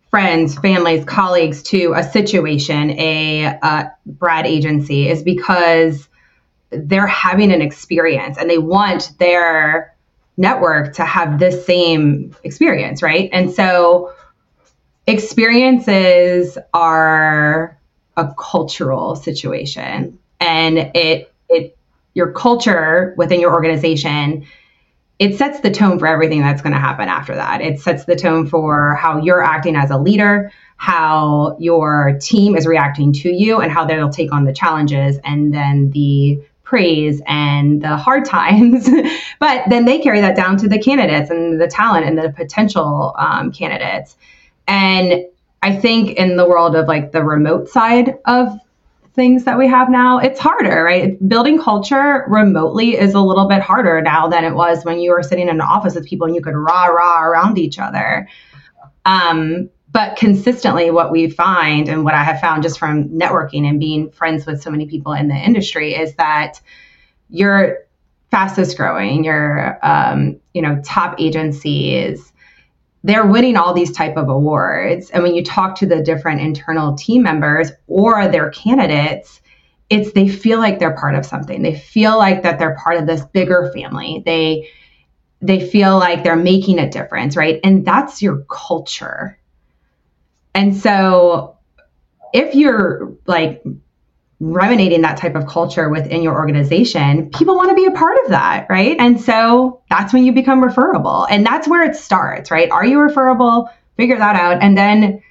friends, 0.10 0.58
families, 0.60 1.03
colleagues 1.05 1.63
to 1.63 1.93
a 1.93 2.03
situation, 2.03 2.91
a 2.91 3.46
uh, 3.62 3.86
Brad 4.05 4.46
agency, 4.46 5.10
is 5.10 5.24
because 5.24 6.08
they're 6.70 7.08
having 7.08 7.51
an 7.51 7.62
experience 7.62 8.38
and 8.38 8.50
they 8.50 8.58
want 8.58 9.12
their 9.20 9.96
network 10.38 10.93
to 10.96 11.05
have 11.05 11.39
this 11.39 11.65
same 11.65 12.36
experience, 12.43 13.01
right? 13.01 13.29
And 13.32 13.51
so 13.51 14.13
experiences 15.08 16.58
are 16.74 17.78
a 18.16 18.34
cultural 18.38 19.16
situation 19.16 20.18
and 20.40 20.78
it 20.78 21.34
it 21.50 21.78
your 22.14 22.32
culture 22.32 23.14
within 23.18 23.40
your 23.40 23.54
organization 23.54 24.46
it 25.20 25.38
sets 25.38 25.60
the 25.62 25.72
tone 25.72 26.00
for 26.00 26.08
everything 26.08 26.42
that's 26.42 26.62
going 26.62 26.74
to 26.74 26.80
happen 26.80 27.08
after 27.08 27.36
that. 27.36 27.62
It 27.62 27.80
sets 27.80 28.06
the 28.06 28.16
tone 28.16 28.48
for 28.48 28.96
how 28.96 29.22
you're 29.22 29.44
acting 29.44 29.76
as 29.76 29.92
a 29.92 29.98
leader, 29.98 30.52
how 30.78 31.56
your 31.60 32.18
team 32.20 32.58
is 32.58 32.66
reacting 32.66 33.14
to 33.14 33.30
you, 33.30 33.62
and 33.62 33.72
how 33.72 33.86
they'll 33.86 34.10
take 34.10 34.34
on 34.34 34.44
the 34.44 34.54
challenges 34.54 35.18
and 35.24 35.54
then 35.54 35.92
the 35.92 36.44
praise 36.64 37.22
and 37.28 37.82
the 37.82 37.96
hard 37.96 38.26
times. 38.38 38.90
but 39.40 39.64
then 39.70 39.86
they 39.86 40.00
carry 40.00 40.20
that 40.20 40.36
down 40.36 40.58
to 40.58 40.68
the 40.68 40.80
candidates 40.80 41.30
and 41.30 41.62
the 41.62 41.68
talent 41.68 42.06
and 42.06 42.18
the 42.18 42.34
potential 42.36 43.16
um, 43.18 43.52
candidates. 43.52 44.18
And 44.67 45.25
I 45.62 45.75
think 45.75 46.17
in 46.17 46.36
the 46.36 46.48
world 46.48 46.75
of 46.75 46.88
like 46.88 47.12
the 47.12 47.24
remote 47.24 47.70
side 47.70 48.15
of 48.25 48.58
things 49.13 49.43
that 49.43 49.58
we 49.58 49.67
have 49.67 49.89
now, 49.89 50.17
it's 50.17 50.39
harder, 50.39 50.84
right? 50.84 51.17
Building 51.27 51.60
culture 51.60 52.25
remotely 52.27 52.98
is 52.98 53.13
a 53.13 53.22
little 53.22 53.48
bit 53.48 53.62
harder 53.62 54.01
now 54.01 54.27
than 54.27 54.43
it 54.43 54.55
was 54.55 54.84
when 54.84 55.00
you 55.00 55.12
were 55.12 55.22
sitting 55.22 55.48
in 55.48 55.55
an 55.55 55.62
office 55.62 55.96
with 55.96 56.05
people 56.05 56.25
and 56.25 56.36
you 56.36 56.41
could 56.41 56.55
rah 56.55 56.86
rah 56.86 57.24
around 57.24 57.58
each 57.58 57.77
other. 57.77 58.27
Um, 59.05 59.70
but 59.91 60.17
consistently, 60.17 60.89
what 60.89 61.12
we 61.12 61.29
find 61.29 61.88
and 61.88 62.03
what 62.03 62.15
I 62.15 62.24
have 62.24 62.41
found 62.41 62.63
just 62.63 62.79
from 62.79 63.10
networking 63.10 63.70
and 63.70 63.79
being 63.79 64.10
friends 64.10 64.46
with 64.48 64.62
so 64.62 64.72
many 64.72 64.88
people 64.88 65.13
in 65.13 65.27
the 65.27 65.36
industry 65.36 65.93
is 65.93 66.15
that 66.15 66.60
your 67.29 67.77
fastest 68.32 68.75
growing, 68.75 69.24
your 69.24 69.77
um, 69.84 70.39
you 70.55 70.63
know 70.63 70.82
top 70.84 71.15
agencies, 71.20 72.33
they're 73.04 73.26
winning 73.26 73.58
all 73.58 73.74
these 73.74 73.92
type 73.92 74.16
of 74.16 74.30
awards. 74.30 75.10
And 75.10 75.24
when 75.24 75.36
you 75.36 75.44
talk 75.44 75.76
to 75.80 75.86
the 75.86 76.02
different 76.02 76.42
internal 76.42 76.96
team 76.96 77.24
members 77.24 77.72
or 77.88 78.28
their 78.28 78.50
candidates, 78.52 79.42
it's 79.90 80.14
they 80.14 80.30
feel 80.30 80.60
like 80.60 80.80
they're 80.80 80.96
part 80.96 81.16
of 81.16 81.26
something. 81.26 81.62
They 81.62 81.78
feel 81.78 82.18
like 82.18 82.44
that 82.44 82.60
they're 82.60 82.76
part 82.76 82.98
of 82.98 83.06
this 83.06 83.24
bigger 83.26 83.72
family. 83.74 84.24
They 84.26 84.70
they 85.42 85.68
feel 85.68 86.00
like 86.00 86.24
they're 86.24 86.38
making 86.38 86.80
a 86.80 86.90
difference, 86.90 87.36
right? 87.36 87.60
And 87.66 87.86
that's 87.86 88.22
your 88.22 88.46
culture. 88.50 89.38
And 90.56 90.76
so 90.76 91.58
if 92.34 92.56
you're 92.56 93.14
like 93.28 93.62
ruminating 94.44 95.02
that 95.02 95.16
type 95.16 95.36
of 95.36 95.48
culture 95.48 95.90
within 95.90 96.22
your 96.22 96.34
organization, 96.34 97.30
people 97.30 97.56
want 97.56 97.70
to 97.70 97.76
be 97.76 97.86
a 97.86 97.92
part 97.92 98.18
of 98.26 98.30
that, 98.30 98.68
right? 98.70 98.98
And 99.00 99.20
so 99.20 99.82
that's 99.90 100.12
when 100.12 100.26
you 100.26 100.34
become 100.34 100.62
referable. 100.62 101.26
And 101.30 101.46
that's 101.46 101.68
where 101.68 101.84
it 101.84 101.96
starts, 101.96 102.52
right? 102.52 102.70
Are 102.70 102.86
you 102.86 103.00
referable? 103.00 103.70
Figure 103.96 104.18
that 104.18 104.36
out 104.36 104.62
and 104.62 104.78
then 104.78 105.22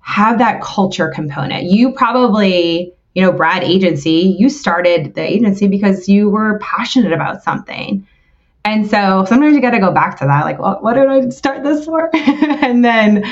have 0.00 0.38
that 0.38 0.62
culture 0.62 1.12
component. 1.14 1.64
You 1.64 1.92
probably, 1.92 2.92
you 3.14 3.22
know, 3.22 3.30
Brad 3.30 3.62
Agency, 3.62 4.36
you 4.36 4.48
started 4.48 5.14
the 5.14 5.22
agency 5.22 5.68
because 5.68 6.08
you 6.08 6.28
were 6.28 6.58
passionate 6.58 7.12
about 7.12 7.44
something. 7.44 8.06
And 8.64 8.90
so 8.90 9.24
sometimes 9.28 9.54
you 9.54 9.60
got 9.60 9.70
to 9.70 9.78
go 9.78 9.92
back 9.92 10.18
to 10.18 10.24
that, 10.24 10.44
like, 10.44 10.58
well, 10.58 10.78
what 10.80 10.94
did 10.94 11.06
I 11.06 11.28
start 11.28 11.62
this 11.62 11.84
for? 11.84 12.10
and 12.14 12.84
then 12.84 13.22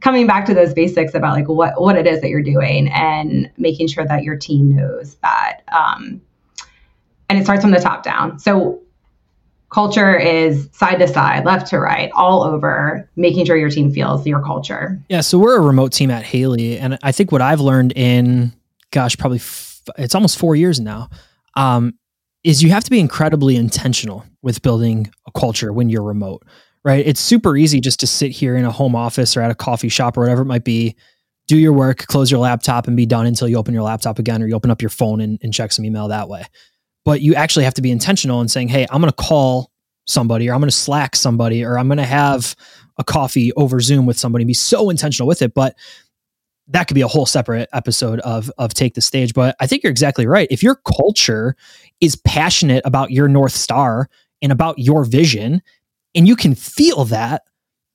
coming 0.00 0.26
back 0.26 0.44
to 0.46 0.54
those 0.54 0.74
basics 0.74 1.14
about 1.14 1.34
like 1.34 1.48
what 1.48 1.80
what 1.80 1.96
it 1.96 2.06
is 2.06 2.20
that 2.20 2.28
you're 2.28 2.42
doing 2.42 2.88
and 2.88 3.50
making 3.56 3.88
sure 3.88 4.06
that 4.06 4.22
your 4.22 4.36
team 4.36 4.74
knows 4.74 5.16
that. 5.16 5.60
Um, 5.68 6.20
and 7.28 7.38
it 7.38 7.44
starts 7.44 7.62
from 7.62 7.72
the 7.72 7.80
top 7.80 8.02
down. 8.02 8.38
So 8.38 8.80
culture 9.70 10.16
is 10.16 10.68
side 10.72 10.98
to 11.00 11.08
side, 11.08 11.44
left 11.44 11.66
to 11.68 11.78
right, 11.78 12.10
all 12.14 12.42
over, 12.42 13.08
making 13.16 13.46
sure 13.46 13.56
your 13.56 13.70
team 13.70 13.90
feels 13.90 14.26
your 14.26 14.42
culture. 14.42 15.00
Yeah. 15.08 15.20
So 15.22 15.38
we're 15.38 15.56
a 15.56 15.60
remote 15.60 15.92
team 15.92 16.10
at 16.10 16.24
Haley, 16.24 16.78
and 16.78 16.98
I 17.02 17.12
think 17.12 17.32
what 17.32 17.42
I've 17.42 17.60
learned 17.60 17.92
in, 17.96 18.52
gosh, 18.90 19.16
probably 19.16 19.38
f- 19.38 19.82
it's 19.98 20.14
almost 20.14 20.38
four 20.38 20.56
years 20.56 20.80
now. 20.80 21.08
Um, 21.54 21.94
is 22.44 22.62
you 22.62 22.70
have 22.70 22.84
to 22.84 22.90
be 22.90 23.00
incredibly 23.00 23.56
intentional 23.56 24.24
with 24.40 24.62
building 24.62 25.10
a 25.26 25.32
culture 25.32 25.72
when 25.72 25.88
you're 25.88 26.02
remote, 26.02 26.44
right? 26.86 27.04
It's 27.04 27.20
super 27.20 27.56
easy 27.56 27.80
just 27.80 27.98
to 28.00 28.06
sit 28.06 28.30
here 28.30 28.56
in 28.56 28.64
a 28.64 28.70
home 28.70 28.94
office 28.94 29.36
or 29.36 29.42
at 29.42 29.50
a 29.50 29.56
coffee 29.56 29.88
shop 29.88 30.16
or 30.16 30.20
whatever 30.20 30.42
it 30.42 30.46
might 30.46 30.62
be, 30.62 30.94
do 31.48 31.58
your 31.58 31.72
work, 31.72 32.06
close 32.06 32.30
your 32.30 32.38
laptop, 32.38 32.86
and 32.86 32.96
be 32.96 33.04
done 33.04 33.26
until 33.26 33.48
you 33.48 33.56
open 33.56 33.74
your 33.74 33.82
laptop 33.82 34.20
again 34.20 34.40
or 34.40 34.46
you 34.46 34.54
open 34.54 34.70
up 34.70 34.80
your 34.80 34.88
phone 34.88 35.20
and, 35.20 35.36
and 35.42 35.52
check 35.52 35.72
some 35.72 35.84
email 35.84 36.06
that 36.06 36.28
way. 36.28 36.44
But 37.04 37.22
you 37.22 37.34
actually 37.34 37.64
have 37.64 37.74
to 37.74 37.82
be 37.82 37.90
intentional 37.90 38.40
in 38.40 38.46
saying, 38.46 38.68
hey, 38.68 38.86
I'm 38.88 39.00
going 39.00 39.10
to 39.10 39.16
call 39.16 39.72
somebody 40.06 40.48
or 40.48 40.54
I'm 40.54 40.60
going 40.60 40.70
to 40.70 40.76
Slack 40.76 41.16
somebody 41.16 41.64
or 41.64 41.76
I'm 41.76 41.88
going 41.88 41.98
to 41.98 42.04
have 42.04 42.54
a 42.98 43.04
coffee 43.04 43.52
over 43.54 43.80
Zoom 43.80 44.06
with 44.06 44.16
somebody, 44.16 44.44
be 44.44 44.54
so 44.54 44.88
intentional 44.88 45.26
with 45.26 45.42
it. 45.42 45.54
But 45.54 45.74
that 46.68 46.86
could 46.86 46.94
be 46.94 47.00
a 47.00 47.08
whole 47.08 47.26
separate 47.26 47.68
episode 47.72 48.20
of 48.20 48.50
of 48.58 48.74
take 48.74 48.94
the 48.94 49.00
stage 49.00 49.32
but 49.34 49.54
i 49.60 49.68
think 49.68 49.84
you're 49.84 49.90
exactly 49.90 50.26
right 50.26 50.48
if 50.50 50.64
your 50.64 50.74
culture 50.74 51.54
is 52.00 52.16
passionate 52.16 52.82
about 52.84 53.12
your 53.12 53.28
north 53.28 53.52
star 53.52 54.08
and 54.42 54.50
about 54.50 54.76
your 54.76 55.04
vision 55.04 55.62
and 56.16 56.26
you 56.26 56.34
can 56.34 56.54
feel 56.54 57.04
that 57.04 57.42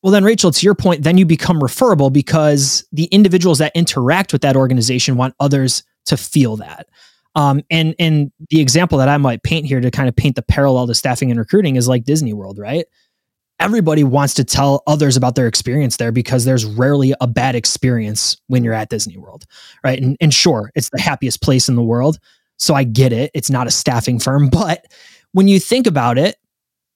well 0.02 0.12
then 0.12 0.24
rachel 0.24 0.52
to 0.52 0.66
your 0.66 0.76
point 0.76 1.04
then 1.04 1.18
you 1.18 1.26
become 1.26 1.62
referable 1.62 2.10
because 2.10 2.88
the 2.92 3.06
individuals 3.06 3.58
that 3.58 3.72
interact 3.76 4.32
with 4.32 4.42
that 4.42 4.56
organization 4.56 5.18
want 5.18 5.36
others 5.40 5.84
to 6.06 6.16
feel 6.16 6.56
that 6.56 6.88
um, 7.36 7.62
and 7.70 7.96
and 8.00 8.32
the 8.50 8.62
example 8.62 8.98
that 8.98 9.10
i 9.10 9.18
might 9.18 9.44
paint 9.44 9.66
here 9.66 9.82
to 9.82 9.92
kind 9.92 10.08
of 10.08 10.16
paint 10.16 10.36
the 10.36 10.42
parallel 10.42 10.88
to 10.88 10.96
staffing 10.96 11.30
and 11.30 11.40
recruiting 11.40 11.76
is 11.76 11.88
like 11.88 12.04
disney 12.04 12.34
world 12.34 12.58
right 12.58 12.86
everybody 13.62 14.04
wants 14.04 14.34
to 14.34 14.44
tell 14.44 14.82
others 14.88 15.16
about 15.16 15.36
their 15.36 15.46
experience 15.46 15.98
there 15.98 16.12
because 16.12 16.46
there's 16.46 16.66
rarely 16.66 17.14
a 17.22 17.28
bad 17.28 17.56
experience 17.56 18.36
when 18.48 18.64
you're 18.64 18.74
at 18.74 18.90
Disney 18.90 19.18
World, 19.18 19.46
right? 19.84 20.02
And, 20.02 20.18
and 20.20 20.34
sure, 20.34 20.72
it's 20.74 20.90
the 20.90 21.00
happiest 21.00 21.44
place 21.44 21.70
in 21.70 21.76
the 21.76 21.84
world. 21.84 22.18
So 22.58 22.74
I 22.74 22.84
get 22.84 23.14
it. 23.14 23.30
It's 23.36 23.52
not 23.52 23.68
a 23.68 23.72
staffing 23.72 24.20
firm. 24.20 24.50
But 24.62 24.88
when 25.34 25.48
you 25.48 25.60
think 25.60 25.88
about 25.88 26.18
it, 26.18 26.36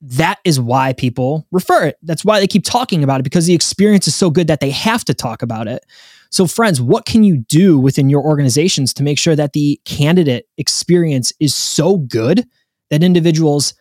that 0.02 0.40
is 0.44 0.60
why 0.60 0.94
people 0.94 1.48
refer 1.52 1.86
it. 1.86 1.98
That's 2.04 2.26
why 2.26 2.40
they 2.40 2.48
keep 2.48 2.64
talking 2.64 3.04
about 3.04 3.20
it 3.20 3.24
because 3.24 3.46
the 3.46 3.54
experience 3.54 4.08
is 4.08 4.16
so 4.16 4.30
good 4.30 4.48
that 4.48 4.60
they 4.60 4.70
have 4.72 5.06
to 5.06 5.14
talk 5.14 5.42
about 5.42 5.68
it. 5.68 5.86
So, 6.30 6.48
friends, 6.48 6.82
what 6.82 7.06
can 7.06 7.24
you 7.24 7.38
do 7.38 7.80
within 7.80 8.10
your 8.10 8.24
organizations 8.24 8.94
to 8.96 9.04
make 9.04 9.18
sure 9.18 9.36
that 9.36 9.54
the 9.54 9.80
candidate 9.86 10.48
experience 10.58 11.32
is 11.40 11.56
so 11.56 11.98
good 11.98 12.46
that 12.90 13.04
individuals 13.04 13.74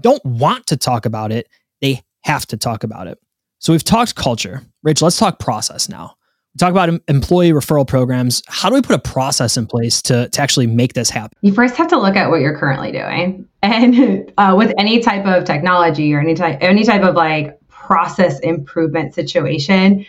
don't 0.00 0.24
want 0.24 0.66
to 0.66 0.76
talk 0.76 1.06
about 1.06 1.32
it? 1.32 1.48
They 1.80 2.02
have 2.24 2.46
to 2.46 2.56
talk 2.56 2.82
about 2.82 3.06
it. 3.06 3.18
So 3.58 3.72
we've 3.72 3.84
talked 3.84 4.14
culture. 4.16 4.62
Rich, 4.82 5.00
let's 5.00 5.18
talk 5.18 5.38
process 5.38 5.88
now. 5.88 6.16
Talk 6.58 6.70
about 6.70 6.88
employee 7.08 7.50
referral 7.50 7.86
programs. 7.86 8.42
How 8.48 8.70
do 8.70 8.74
we 8.74 8.82
put 8.82 8.96
a 8.96 9.00
process 9.00 9.58
in 9.58 9.66
place 9.66 10.00
to, 10.02 10.28
to 10.30 10.40
actually 10.40 10.66
make 10.66 10.94
this 10.94 11.10
happen? 11.10 11.36
You 11.42 11.52
first 11.52 11.76
have 11.76 11.88
to 11.88 11.98
look 11.98 12.16
at 12.16 12.30
what 12.30 12.40
you're 12.40 12.58
currently 12.58 12.92
doing. 12.92 13.46
And 13.66 14.32
uh, 14.38 14.54
with 14.56 14.72
any 14.78 15.00
type 15.00 15.26
of 15.26 15.44
technology 15.44 16.14
or 16.14 16.20
any 16.20 16.34
type, 16.34 16.58
any 16.60 16.84
type 16.84 17.02
of 17.02 17.14
like 17.14 17.58
process 17.68 18.38
improvement 18.40 19.14
situation, 19.14 20.06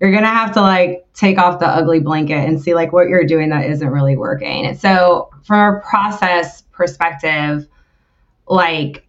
you're 0.00 0.10
to 0.10 0.26
have 0.26 0.52
to 0.52 0.60
like 0.60 1.06
take 1.14 1.38
off 1.38 1.60
the 1.60 1.66
ugly 1.66 2.00
blanket 2.00 2.46
and 2.48 2.60
see 2.60 2.74
like 2.74 2.92
what 2.92 3.08
you're 3.08 3.24
doing 3.24 3.50
that 3.50 3.64
isn't 3.66 3.88
really 3.88 4.16
working. 4.16 4.66
And 4.66 4.78
so 4.78 5.30
from 5.44 5.76
a 5.76 5.80
process 5.80 6.62
perspective, 6.72 7.66
like 8.48 9.06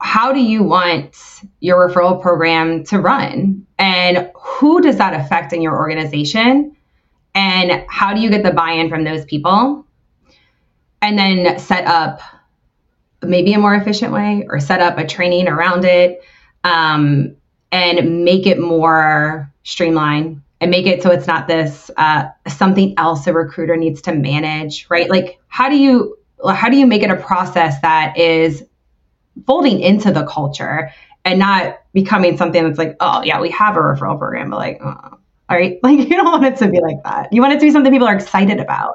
how 0.00 0.32
do 0.32 0.40
you 0.40 0.62
want 0.62 1.16
your 1.60 1.88
referral 1.88 2.20
program 2.20 2.84
to 2.84 3.00
run? 3.00 3.66
And 3.78 4.30
who 4.34 4.80
does 4.80 4.96
that 4.96 5.14
affect 5.14 5.52
in 5.52 5.62
your 5.62 5.76
organization? 5.76 6.76
And 7.34 7.84
how 7.88 8.14
do 8.14 8.20
you 8.20 8.30
get 8.30 8.42
the 8.42 8.52
buy 8.52 8.72
in 8.72 8.88
from 8.88 9.04
those 9.04 9.24
people? 9.24 9.86
And 11.02 11.18
then 11.18 11.58
set 11.58 11.86
up 11.86 12.20
maybe 13.22 13.52
a 13.54 13.58
more 13.58 13.74
efficient 13.74 14.12
way 14.12 14.46
or 14.48 14.60
set 14.60 14.80
up 14.80 14.98
a 14.98 15.06
training 15.06 15.48
around 15.48 15.84
it 15.84 16.20
um, 16.64 17.34
and 17.72 18.24
make 18.24 18.46
it 18.46 18.58
more 18.58 19.52
streamlined 19.64 20.42
and 20.60 20.70
make 20.70 20.86
it 20.86 21.02
so 21.02 21.10
it's 21.10 21.26
not 21.26 21.48
this 21.48 21.90
uh, 21.96 22.28
something 22.48 22.94
else 22.98 23.26
a 23.26 23.32
recruiter 23.32 23.76
needs 23.76 24.02
to 24.02 24.14
manage 24.14 24.86
right 24.88 25.10
like 25.10 25.38
how 25.48 25.68
do 25.68 25.76
you 25.76 26.16
how 26.50 26.68
do 26.68 26.76
you 26.76 26.86
make 26.86 27.02
it 27.02 27.10
a 27.10 27.16
process 27.16 27.80
that 27.80 28.16
is 28.18 28.62
folding 29.46 29.80
into 29.80 30.12
the 30.12 30.24
culture 30.26 30.90
and 31.24 31.38
not 31.40 31.80
becoming 31.92 32.36
something 32.36 32.62
that's 32.64 32.78
like, 32.78 32.96
oh 33.00 33.22
yeah, 33.22 33.40
we 33.40 33.50
have 33.50 33.76
a 33.76 33.80
referral 33.80 34.16
program, 34.18 34.50
but 34.50 34.58
like, 34.58 34.78
oh, 34.80 35.18
all 35.48 35.56
right, 35.56 35.78
like 35.82 35.98
you 35.98 36.16
don't 36.16 36.26
want 36.26 36.44
it 36.44 36.56
to 36.56 36.68
be 36.68 36.80
like 36.80 37.02
that. 37.04 37.32
You 37.32 37.42
want 37.42 37.52
it 37.52 37.60
to 37.60 37.66
be 37.66 37.70
something 37.70 37.92
people 37.92 38.08
are 38.08 38.14
excited 38.14 38.60
about. 38.60 38.94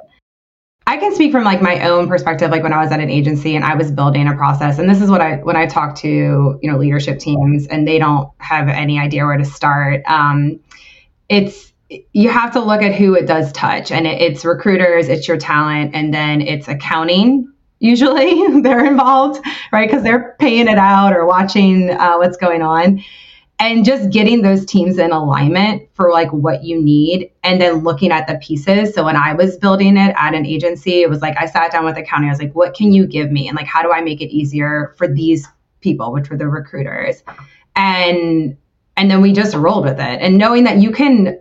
I 0.91 0.97
can 0.97 1.15
speak 1.15 1.31
from 1.31 1.45
like 1.45 1.61
my 1.61 1.87
own 1.87 2.09
perspective, 2.09 2.51
like 2.51 2.63
when 2.63 2.73
I 2.73 2.83
was 2.83 2.91
at 2.91 2.99
an 2.99 3.09
agency 3.09 3.55
and 3.55 3.63
I 3.63 3.75
was 3.75 3.89
building 3.89 4.27
a 4.27 4.35
process, 4.35 4.77
and 4.77 4.89
this 4.89 5.01
is 5.01 5.09
what 5.09 5.21
I 5.21 5.37
when 5.37 5.55
I 5.55 5.65
talk 5.65 5.95
to 5.99 6.59
you 6.61 6.69
know 6.69 6.77
leadership 6.77 7.17
teams 7.17 7.65
and 7.67 7.87
they 7.87 7.97
don't 7.97 8.29
have 8.39 8.67
any 8.67 8.99
idea 8.99 9.25
where 9.25 9.37
to 9.37 9.45
start. 9.45 10.03
Um, 10.05 10.59
it's 11.29 11.71
you 12.11 12.27
have 12.27 12.51
to 12.51 12.59
look 12.59 12.81
at 12.81 12.93
who 12.93 13.13
it 13.13 13.25
does 13.25 13.53
touch, 13.53 13.89
and 13.89 14.05
it, 14.05 14.21
it's 14.21 14.43
recruiters, 14.43 15.07
it's 15.07 15.29
your 15.29 15.37
talent, 15.37 15.95
and 15.95 16.13
then 16.13 16.41
it's 16.41 16.67
accounting 16.67 17.49
usually 17.79 18.61
they're 18.61 18.85
involved, 18.85 19.45
right? 19.71 19.89
Because 19.89 20.03
they're 20.03 20.35
paying 20.39 20.67
it 20.67 20.77
out 20.77 21.13
or 21.13 21.25
watching 21.25 21.89
uh, 21.89 22.17
what's 22.17 22.35
going 22.35 22.61
on. 22.63 23.01
And 23.61 23.85
just 23.85 24.09
getting 24.09 24.41
those 24.41 24.65
teams 24.65 24.97
in 24.97 25.11
alignment 25.11 25.87
for 25.93 26.11
like 26.11 26.33
what 26.33 26.63
you 26.63 26.81
need 26.81 27.29
and 27.43 27.61
then 27.61 27.83
looking 27.83 28.11
at 28.11 28.25
the 28.25 28.39
pieces. 28.41 28.95
So 28.95 29.05
when 29.05 29.15
I 29.15 29.33
was 29.33 29.55
building 29.55 29.97
it 29.97 30.15
at 30.17 30.33
an 30.33 30.47
agency, 30.47 31.03
it 31.03 31.09
was 31.11 31.21
like 31.21 31.37
I 31.39 31.45
sat 31.45 31.71
down 31.71 31.85
with 31.85 31.93
the 31.93 32.01
county, 32.01 32.25
I 32.25 32.31
was 32.31 32.39
like, 32.39 32.55
what 32.55 32.73
can 32.73 32.91
you 32.91 33.05
give 33.05 33.31
me? 33.31 33.47
And 33.47 33.55
like, 33.55 33.67
how 33.67 33.83
do 33.83 33.91
I 33.91 34.01
make 34.01 34.19
it 34.19 34.35
easier 34.35 34.95
for 34.97 35.07
these 35.07 35.47
people, 35.79 36.11
which 36.11 36.31
were 36.31 36.37
the 36.37 36.47
recruiters? 36.47 37.23
And 37.75 38.57
and 38.97 39.11
then 39.11 39.21
we 39.21 39.31
just 39.31 39.55
rolled 39.55 39.85
with 39.85 39.99
it. 39.99 40.21
And 40.21 40.39
knowing 40.39 40.63
that 40.63 40.77
you 40.77 40.91
can 40.91 41.39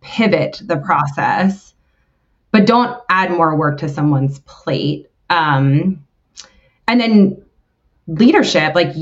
pivot 0.00 0.62
the 0.64 0.76
process, 0.76 1.74
but 2.52 2.66
don't 2.66 3.02
add 3.08 3.32
more 3.32 3.56
work 3.56 3.78
to 3.78 3.88
someone's 3.88 4.38
plate 4.40 5.10
um, 5.28 6.04
and 6.86 7.00
then 7.00 7.42
leadership, 8.06 8.74
like 8.74 8.94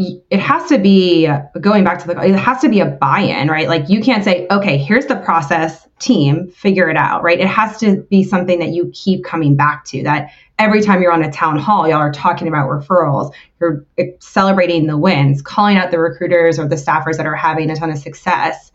it 0.00 0.38
has 0.38 0.68
to 0.68 0.78
be 0.78 1.28
going 1.60 1.82
back 1.82 1.98
to 2.00 2.06
the, 2.06 2.20
it 2.22 2.36
has 2.36 2.60
to 2.60 2.68
be 2.68 2.78
a 2.78 2.86
buy 2.86 3.18
in, 3.18 3.48
right? 3.48 3.66
Like 3.66 3.88
you 3.88 4.00
can't 4.00 4.22
say, 4.22 4.46
okay, 4.48 4.78
here's 4.78 5.06
the 5.06 5.16
process, 5.16 5.88
team, 5.98 6.48
figure 6.50 6.88
it 6.88 6.96
out, 6.96 7.24
right? 7.24 7.40
It 7.40 7.48
has 7.48 7.78
to 7.78 8.02
be 8.02 8.22
something 8.22 8.60
that 8.60 8.68
you 8.68 8.92
keep 8.94 9.24
coming 9.24 9.56
back 9.56 9.84
to 9.86 10.04
that 10.04 10.30
every 10.56 10.82
time 10.82 11.02
you're 11.02 11.10
on 11.10 11.24
a 11.24 11.32
town 11.32 11.58
hall, 11.58 11.88
y'all 11.88 11.98
are 11.98 12.12
talking 12.12 12.46
about 12.46 12.70
referrals, 12.70 13.32
you're 13.58 13.84
celebrating 14.20 14.86
the 14.86 14.96
wins, 14.96 15.42
calling 15.42 15.76
out 15.76 15.90
the 15.90 15.98
recruiters 15.98 16.60
or 16.60 16.68
the 16.68 16.76
staffers 16.76 17.16
that 17.16 17.26
are 17.26 17.34
having 17.34 17.68
a 17.68 17.74
ton 17.74 17.90
of 17.90 17.98
success. 17.98 18.70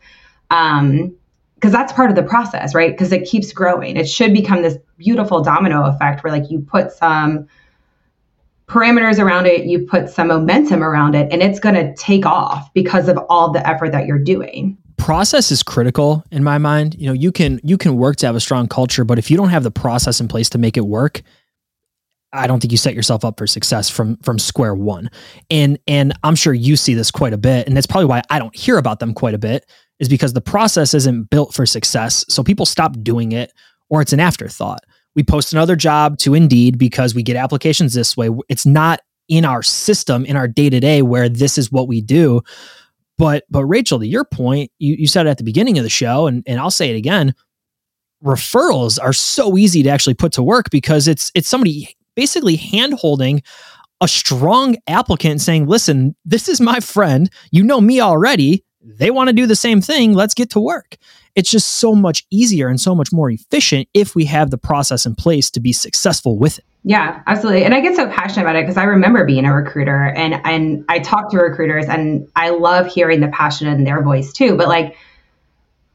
Um, 0.51 1.15
because 1.55 1.71
that's 1.71 1.93
part 1.93 2.09
of 2.09 2.17
the 2.17 2.23
process, 2.23 2.75
right? 2.75 2.91
Because 2.91 3.13
it 3.13 3.23
keeps 3.23 3.53
growing. 3.53 3.95
It 3.95 4.09
should 4.09 4.33
become 4.33 4.61
this 4.61 4.77
beautiful 4.97 5.41
domino 5.41 5.85
effect 5.85 6.21
where 6.21 6.33
like 6.33 6.51
you 6.51 6.59
put 6.59 6.91
some 6.91 7.47
parameters 8.67 9.19
around 9.19 9.45
it, 9.45 9.65
you 9.65 9.85
put 9.85 10.09
some 10.09 10.27
momentum 10.27 10.83
around 10.83 11.15
it, 11.15 11.31
and 11.31 11.41
it's 11.41 11.59
going 11.59 11.75
to 11.75 11.93
take 11.95 12.25
off 12.25 12.73
because 12.73 13.07
of 13.07 13.17
all 13.29 13.51
the 13.51 13.65
effort 13.67 13.91
that 13.91 14.05
you're 14.05 14.19
doing. 14.19 14.77
Process 14.97 15.51
is 15.51 15.63
critical 15.63 16.23
in 16.31 16.43
my 16.43 16.57
mind. 16.57 16.95
You 16.95 17.07
know, 17.07 17.13
you 17.13 17.31
can 17.31 17.59
you 17.63 17.77
can 17.77 17.97
work 17.97 18.15
to 18.17 18.25
have 18.25 18.35
a 18.35 18.39
strong 18.39 18.67
culture, 18.67 19.03
but 19.03 19.19
if 19.19 19.29
you 19.29 19.37
don't 19.37 19.49
have 19.49 19.63
the 19.63 19.71
process 19.71 20.21
in 20.21 20.27
place 20.27 20.49
to 20.49 20.57
make 20.57 20.77
it 20.77 20.85
work, 20.85 21.21
I 22.31 22.47
don't 22.47 22.59
think 22.59 22.71
you 22.71 22.77
set 22.77 22.95
yourself 22.95 23.25
up 23.25 23.37
for 23.37 23.45
success 23.45 23.89
from 23.89 24.17
from 24.17 24.39
square 24.39 24.75
one. 24.75 25.09
And 25.49 25.77
and 25.87 26.13
I'm 26.23 26.35
sure 26.35 26.53
you 26.53 26.75
see 26.75 26.93
this 26.93 27.11
quite 27.11 27.33
a 27.33 27.37
bit, 27.37 27.67
and 27.67 27.75
that's 27.75 27.87
probably 27.87 28.05
why 28.05 28.21
I 28.29 28.39
don't 28.39 28.55
hear 28.55 28.77
about 28.77 28.99
them 28.99 29.13
quite 29.13 29.33
a 29.33 29.39
bit, 29.39 29.65
is 29.99 30.07
because 30.07 30.33
the 30.33 30.41
process 30.41 30.93
isn't 30.93 31.29
built 31.29 31.53
for 31.53 31.65
success. 31.65 32.23
So 32.29 32.43
people 32.43 32.65
stop 32.65 32.95
doing 33.01 33.33
it, 33.33 33.51
or 33.89 34.01
it's 34.01 34.13
an 34.13 34.19
afterthought 34.19 34.83
we 35.15 35.23
post 35.23 35.53
another 35.53 35.75
job 35.75 36.17
to 36.19 36.33
Indeed 36.33 36.77
because 36.77 37.13
we 37.13 37.23
get 37.23 37.35
applications 37.35 37.93
this 37.93 38.17
way. 38.17 38.29
It's 38.49 38.65
not 38.65 39.01
in 39.27 39.45
our 39.45 39.63
system, 39.63 40.25
in 40.25 40.35
our 40.35 40.47
day 40.47 40.69
to 40.69 40.79
day, 40.79 41.01
where 41.01 41.29
this 41.29 41.57
is 41.57 41.71
what 41.71 41.87
we 41.87 42.01
do. 42.01 42.41
But 43.17 43.45
but 43.49 43.65
Rachel, 43.65 43.99
to 43.99 44.07
your 44.07 44.25
point, 44.25 44.71
you, 44.79 44.95
you 44.95 45.07
said 45.07 45.27
it 45.27 45.29
at 45.29 45.37
the 45.37 45.43
beginning 45.43 45.77
of 45.77 45.83
the 45.83 45.89
show, 45.89 46.27
and, 46.27 46.43
and 46.47 46.59
I'll 46.59 46.71
say 46.71 46.89
it 46.89 46.97
again. 46.97 47.33
Referrals 48.23 48.99
are 49.01 49.13
so 49.13 49.57
easy 49.57 49.83
to 49.83 49.89
actually 49.89 50.13
put 50.13 50.31
to 50.33 50.43
work 50.43 50.69
because 50.71 51.07
it's 51.07 51.31
it's 51.35 51.47
somebody 51.47 51.95
basically 52.15 52.55
hand 52.55 52.93
holding 52.93 53.43
a 54.01 54.07
strong 54.07 54.75
applicant 54.87 55.41
saying, 55.41 55.67
listen, 55.67 56.15
this 56.25 56.49
is 56.49 56.59
my 56.59 56.79
friend. 56.79 57.29
You 57.51 57.63
know 57.63 57.79
me 57.79 58.01
already. 58.01 58.63
They 58.83 59.11
want 59.11 59.29
to 59.29 59.33
do 59.33 59.47
the 59.47 59.55
same 59.55 59.81
thing. 59.81 60.13
Let's 60.13 60.33
get 60.33 60.49
to 60.51 60.59
work 60.59 60.97
it's 61.35 61.49
just 61.49 61.75
so 61.75 61.95
much 61.95 62.25
easier 62.29 62.67
and 62.67 62.79
so 62.79 62.93
much 62.93 63.11
more 63.11 63.29
efficient 63.29 63.87
if 63.93 64.15
we 64.15 64.25
have 64.25 64.51
the 64.51 64.57
process 64.57 65.05
in 65.05 65.15
place 65.15 65.49
to 65.51 65.59
be 65.59 65.73
successful 65.73 66.37
with 66.37 66.59
it. 66.59 66.65
Yeah, 66.83 67.23
absolutely. 67.27 67.63
And 67.63 67.73
I 67.73 67.79
get 67.79 67.95
so 67.95 68.07
passionate 68.09 68.43
about 68.43 68.57
it 68.57 68.63
because 68.63 68.77
I 68.77 68.83
remember 68.83 69.25
being 69.25 69.45
a 69.45 69.55
recruiter 69.55 70.03
and 70.03 70.33
and 70.45 70.83
I 70.89 70.99
talk 70.99 71.31
to 71.31 71.37
recruiters 71.37 71.85
and 71.85 72.27
I 72.35 72.49
love 72.49 72.87
hearing 72.87 73.21
the 73.21 73.29
passion 73.29 73.67
in 73.67 73.85
their 73.85 74.03
voice 74.03 74.33
too. 74.33 74.57
But 74.57 74.67
like 74.67 74.97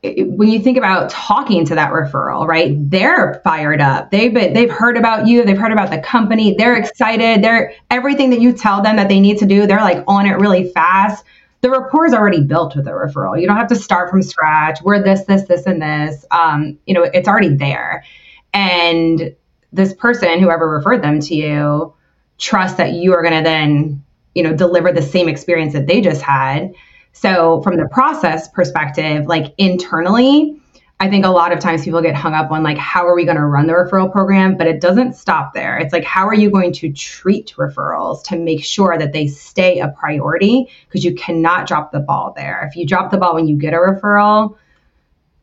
when 0.02 0.48
you 0.48 0.60
think 0.60 0.78
about 0.78 1.10
talking 1.10 1.66
to 1.66 1.74
that 1.74 1.92
referral, 1.92 2.46
right? 2.46 2.74
They're 2.78 3.40
fired 3.44 3.80
up. 3.80 4.10
They've 4.10 4.32
been, 4.32 4.54
they've 4.54 4.70
heard 4.70 4.96
about 4.96 5.26
you. 5.26 5.44
They've 5.44 5.58
heard 5.58 5.72
about 5.72 5.90
the 5.90 5.98
company. 5.98 6.54
They're 6.56 6.76
excited. 6.76 7.42
They're 7.42 7.74
everything 7.90 8.30
that 8.30 8.40
you 8.40 8.52
tell 8.52 8.80
them 8.80 8.96
that 8.96 9.08
they 9.08 9.20
need 9.20 9.38
to 9.38 9.46
do. 9.46 9.66
They're 9.66 9.80
like 9.80 10.04
on 10.06 10.26
it 10.26 10.34
really 10.34 10.70
fast 10.70 11.24
the 11.60 11.70
rapport 11.70 12.06
is 12.06 12.14
already 12.14 12.40
built 12.40 12.76
with 12.76 12.86
a 12.86 12.90
referral. 12.90 13.40
You 13.40 13.46
don't 13.46 13.56
have 13.56 13.68
to 13.68 13.76
start 13.76 14.10
from 14.10 14.22
scratch. 14.22 14.80
We're 14.82 15.02
this, 15.02 15.24
this, 15.24 15.42
this, 15.48 15.66
and 15.66 15.82
this. 15.82 16.24
Um, 16.30 16.78
you 16.86 16.94
know, 16.94 17.02
it's 17.02 17.28
already 17.28 17.54
there. 17.54 18.04
And 18.52 19.34
this 19.72 19.92
person, 19.92 20.40
whoever 20.40 20.70
referred 20.70 21.02
them 21.02 21.20
to 21.20 21.34
you, 21.34 21.94
trust 22.38 22.76
that 22.76 22.92
you 22.92 23.12
are 23.12 23.22
going 23.22 23.34
to 23.34 23.42
then, 23.42 24.04
you 24.34 24.42
know, 24.42 24.54
deliver 24.54 24.92
the 24.92 25.02
same 25.02 25.28
experience 25.28 25.72
that 25.72 25.86
they 25.86 26.00
just 26.00 26.22
had. 26.22 26.72
So, 27.12 27.60
from 27.62 27.76
the 27.76 27.88
process 27.88 28.48
perspective, 28.48 29.26
like 29.26 29.52
internally, 29.58 30.60
I 31.00 31.08
think 31.08 31.24
a 31.24 31.30
lot 31.30 31.52
of 31.52 31.60
times 31.60 31.84
people 31.84 32.02
get 32.02 32.16
hung 32.16 32.34
up 32.34 32.50
on 32.50 32.64
like, 32.64 32.76
how 32.76 33.06
are 33.06 33.14
we 33.14 33.24
going 33.24 33.36
to 33.36 33.44
run 33.44 33.68
the 33.68 33.72
referral 33.72 34.10
program? 34.10 34.56
But 34.56 34.66
it 34.66 34.80
doesn't 34.80 35.14
stop 35.14 35.54
there. 35.54 35.78
It's 35.78 35.92
like, 35.92 36.02
how 36.02 36.26
are 36.26 36.34
you 36.34 36.50
going 36.50 36.72
to 36.72 36.92
treat 36.92 37.54
referrals 37.56 38.24
to 38.24 38.36
make 38.36 38.64
sure 38.64 38.98
that 38.98 39.12
they 39.12 39.28
stay 39.28 39.78
a 39.78 39.88
priority? 39.88 40.68
Because 40.86 41.04
you 41.04 41.14
cannot 41.14 41.68
drop 41.68 41.92
the 41.92 42.00
ball 42.00 42.32
there. 42.34 42.68
If 42.68 42.76
you 42.76 42.84
drop 42.84 43.12
the 43.12 43.16
ball 43.16 43.36
when 43.36 43.46
you 43.46 43.56
get 43.56 43.74
a 43.74 43.76
referral, 43.76 44.56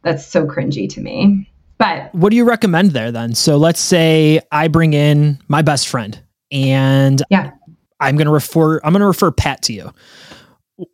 that's 0.01 0.25
so 0.25 0.45
cringy 0.45 0.89
to 0.89 0.99
me. 0.99 1.49
But 1.77 2.13
what 2.13 2.31
do 2.31 2.35
you 2.35 2.43
recommend 2.43 2.91
there 2.91 3.11
then? 3.11 3.33
So 3.33 3.55
let's 3.55 3.79
say 3.79 4.41
I 4.51 4.67
bring 4.67 4.93
in 4.93 5.39
my 5.47 5.61
best 5.61 5.87
friend 5.87 6.21
and 6.51 7.21
yeah. 7.29 7.51
I'm 7.99 8.17
going 8.17 8.27
to 8.27 8.33
refer 8.33 8.77
I'm 8.79 8.91
going 8.91 9.01
to 9.01 9.07
refer 9.07 9.31
Pat 9.31 9.61
to 9.63 9.73
you. 9.73 9.93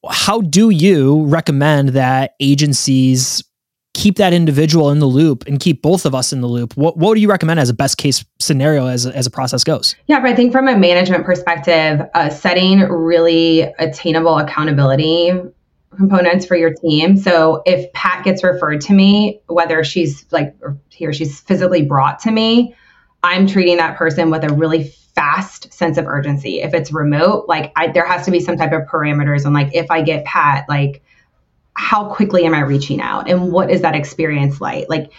How 0.10 0.42
do 0.42 0.70
you 0.70 1.26
recommend 1.26 1.90
that 1.90 2.36
agencies 2.40 3.44
keep 3.94 4.18
that 4.18 4.34
individual 4.34 4.90
in 4.90 5.00
the 5.00 5.06
loop 5.06 5.46
and 5.48 5.60
keep 5.60 5.82
both 5.82 6.06
of 6.06 6.16
us 6.16 6.32
in 6.32 6.42
the 6.42 6.48
loop. 6.48 6.76
What, 6.78 6.98
what 6.98 7.16
do 7.16 7.22
you 7.22 7.30
recommend 7.30 7.60
as 7.60 7.70
a 7.70 7.74
best 7.74 7.98
case 7.98 8.24
scenario 8.40 8.88
as 8.88 9.06
as 9.06 9.28
a 9.28 9.32
process 9.32 9.64
goes? 9.64 9.96
Yeah 10.08 10.20
but 10.20 10.30
i 10.30 10.36
think 10.36 10.52
from 10.52 10.68
a 10.68 10.78
management 10.78 11.26
perspective 11.26 12.02
uh, 12.14 12.30
setting 12.30 12.80
really 12.80 13.62
attainable 13.80 14.38
accountability 14.38 15.32
components 15.98 16.46
for 16.46 16.56
your 16.56 16.74
team. 16.74 17.18
So 17.18 17.62
if 17.66 17.92
pat 17.94 18.24
gets 18.24 18.44
referred 18.44 18.82
to 18.82 18.94
me 18.94 19.42
whether 19.48 19.84
she's 19.84 20.26
like 20.32 20.56
he 20.90 21.06
or 21.06 21.14
she's 21.14 21.42
physically 21.42 21.84
brought 21.84 22.20
to 22.20 22.32
me 22.32 22.76
i'm 23.24 23.46
treating 23.46 23.78
that 23.78 23.98
person 23.98 24.30
with 24.30 24.44
a 24.44 24.54
really 24.54 24.94
fast 25.16 25.74
sense 25.74 25.98
of 25.98 26.08
urgency. 26.08 26.62
If 26.62 26.74
it's 26.74 26.92
remote 26.92 27.48
like 27.48 27.72
I, 27.76 27.88
there 27.88 28.06
has 28.06 28.26
to 28.26 28.32
be 28.32 28.40
some 28.40 28.58
type 28.58 28.72
of 28.72 28.84
parameters 28.84 29.46
on 29.46 29.54
like 29.54 29.76
if 29.76 29.92
i 29.92 30.02
get 30.02 30.26
pat 30.26 30.66
like 30.70 31.04
how 31.76 32.10
quickly 32.14 32.46
am 32.46 32.54
I 32.54 32.62
reaching 32.62 33.02
out 33.02 33.30
and 33.30 33.52
what 33.52 33.72
is 33.72 33.82
that 33.82 33.96
experience 33.96 34.60
like? 34.62 34.88
Like, 34.90 35.12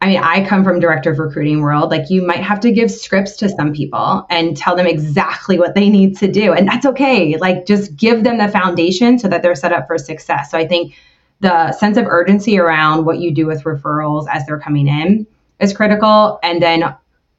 I 0.00 0.08
mean, 0.08 0.22
I 0.22 0.46
come 0.46 0.62
from 0.62 0.78
director 0.78 1.10
of 1.10 1.18
recruiting 1.18 1.62
world. 1.62 1.90
Like, 1.90 2.10
you 2.10 2.20
might 2.20 2.42
have 2.42 2.60
to 2.60 2.70
give 2.70 2.90
scripts 2.90 3.36
to 3.38 3.48
some 3.48 3.72
people 3.72 4.26
and 4.28 4.56
tell 4.56 4.76
them 4.76 4.86
exactly 4.86 5.58
what 5.58 5.74
they 5.74 5.88
need 5.88 6.18
to 6.18 6.30
do, 6.30 6.52
and 6.52 6.68
that's 6.68 6.84
okay. 6.84 7.36
Like, 7.38 7.64
just 7.66 7.96
give 7.96 8.22
them 8.22 8.36
the 8.36 8.48
foundation 8.48 9.18
so 9.18 9.26
that 9.28 9.42
they're 9.42 9.54
set 9.54 9.72
up 9.72 9.86
for 9.86 9.96
success. 9.96 10.50
So 10.50 10.58
I 10.58 10.68
think 10.68 10.94
the 11.40 11.72
sense 11.72 11.96
of 11.96 12.06
urgency 12.06 12.58
around 12.58 13.06
what 13.06 13.18
you 13.18 13.32
do 13.32 13.46
with 13.46 13.64
referrals 13.64 14.26
as 14.30 14.44
they're 14.46 14.60
coming 14.60 14.86
in 14.86 15.26
is 15.60 15.72
critical, 15.72 16.38
and 16.42 16.62
then 16.62 16.94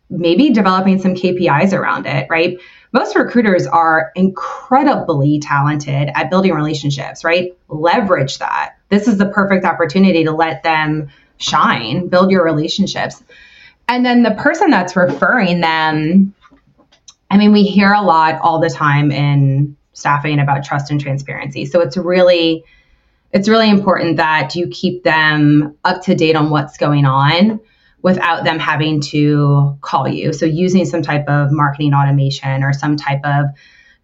maybe 0.10 0.50
developing 0.50 1.00
some 1.00 1.14
KPIs 1.14 1.74
around 1.74 2.08
it, 2.08 2.28
right? 2.30 2.58
Most 2.94 3.16
recruiters 3.16 3.68
are 3.68 4.12
incredibly 4.16 5.40
talented 5.40 6.10
at 6.16 6.30
building 6.30 6.54
relationships, 6.54 7.24
right? 7.24 7.58
Leverage 7.68 8.40
that. 8.40 8.78
This 8.90 9.08
is 9.08 9.18
the 9.18 9.28
perfect 9.28 9.66
opportunity 9.66 10.24
to 10.24 10.32
let 10.32 10.64
them 10.64 11.10
shine, 11.38 12.08
build 12.08 12.32
your 12.32 12.44
relationships. 12.44 13.24
And 13.88 14.06
then 14.06 14.24
the 14.24 14.32
person 14.32 14.70
that's 14.70 14.96
referring 14.96 15.62
them, 15.62 16.34
I 17.30 17.38
mean, 17.38 17.52
we 17.52 17.64
hear 17.64 17.94
a 17.94 18.02
lot 18.02 18.40
all 18.42 18.60
the 18.60 18.70
time 18.70 19.12
in 19.12 19.76
staffing 19.94 20.40
about 20.40 20.64
trust 20.64 20.92
and 20.92 21.02
transparency. 21.02 21.66
So 21.66 21.82
it's 21.82 21.98
really 21.98 22.64
it's 23.34 23.50
really 23.50 23.70
important 23.70 24.18
that 24.18 24.56
you 24.56 24.68
keep 24.70 25.04
them 25.04 25.76
up 25.84 26.02
to 26.04 26.16
date 26.16 26.36
on 26.36 26.50
what's 26.50 26.78
going 26.78 27.06
on 27.06 27.60
without 28.08 28.46
them 28.46 28.58
having 28.58 29.02
to 29.02 29.78
call 29.82 30.08
you. 30.08 30.32
So 30.32 30.46
using 30.46 30.86
some 30.86 31.02
type 31.02 31.28
of 31.28 31.52
marketing 31.52 31.94
automation 31.94 32.64
or 32.64 32.72
some 32.72 32.96
type 32.96 33.20
of 33.26 33.48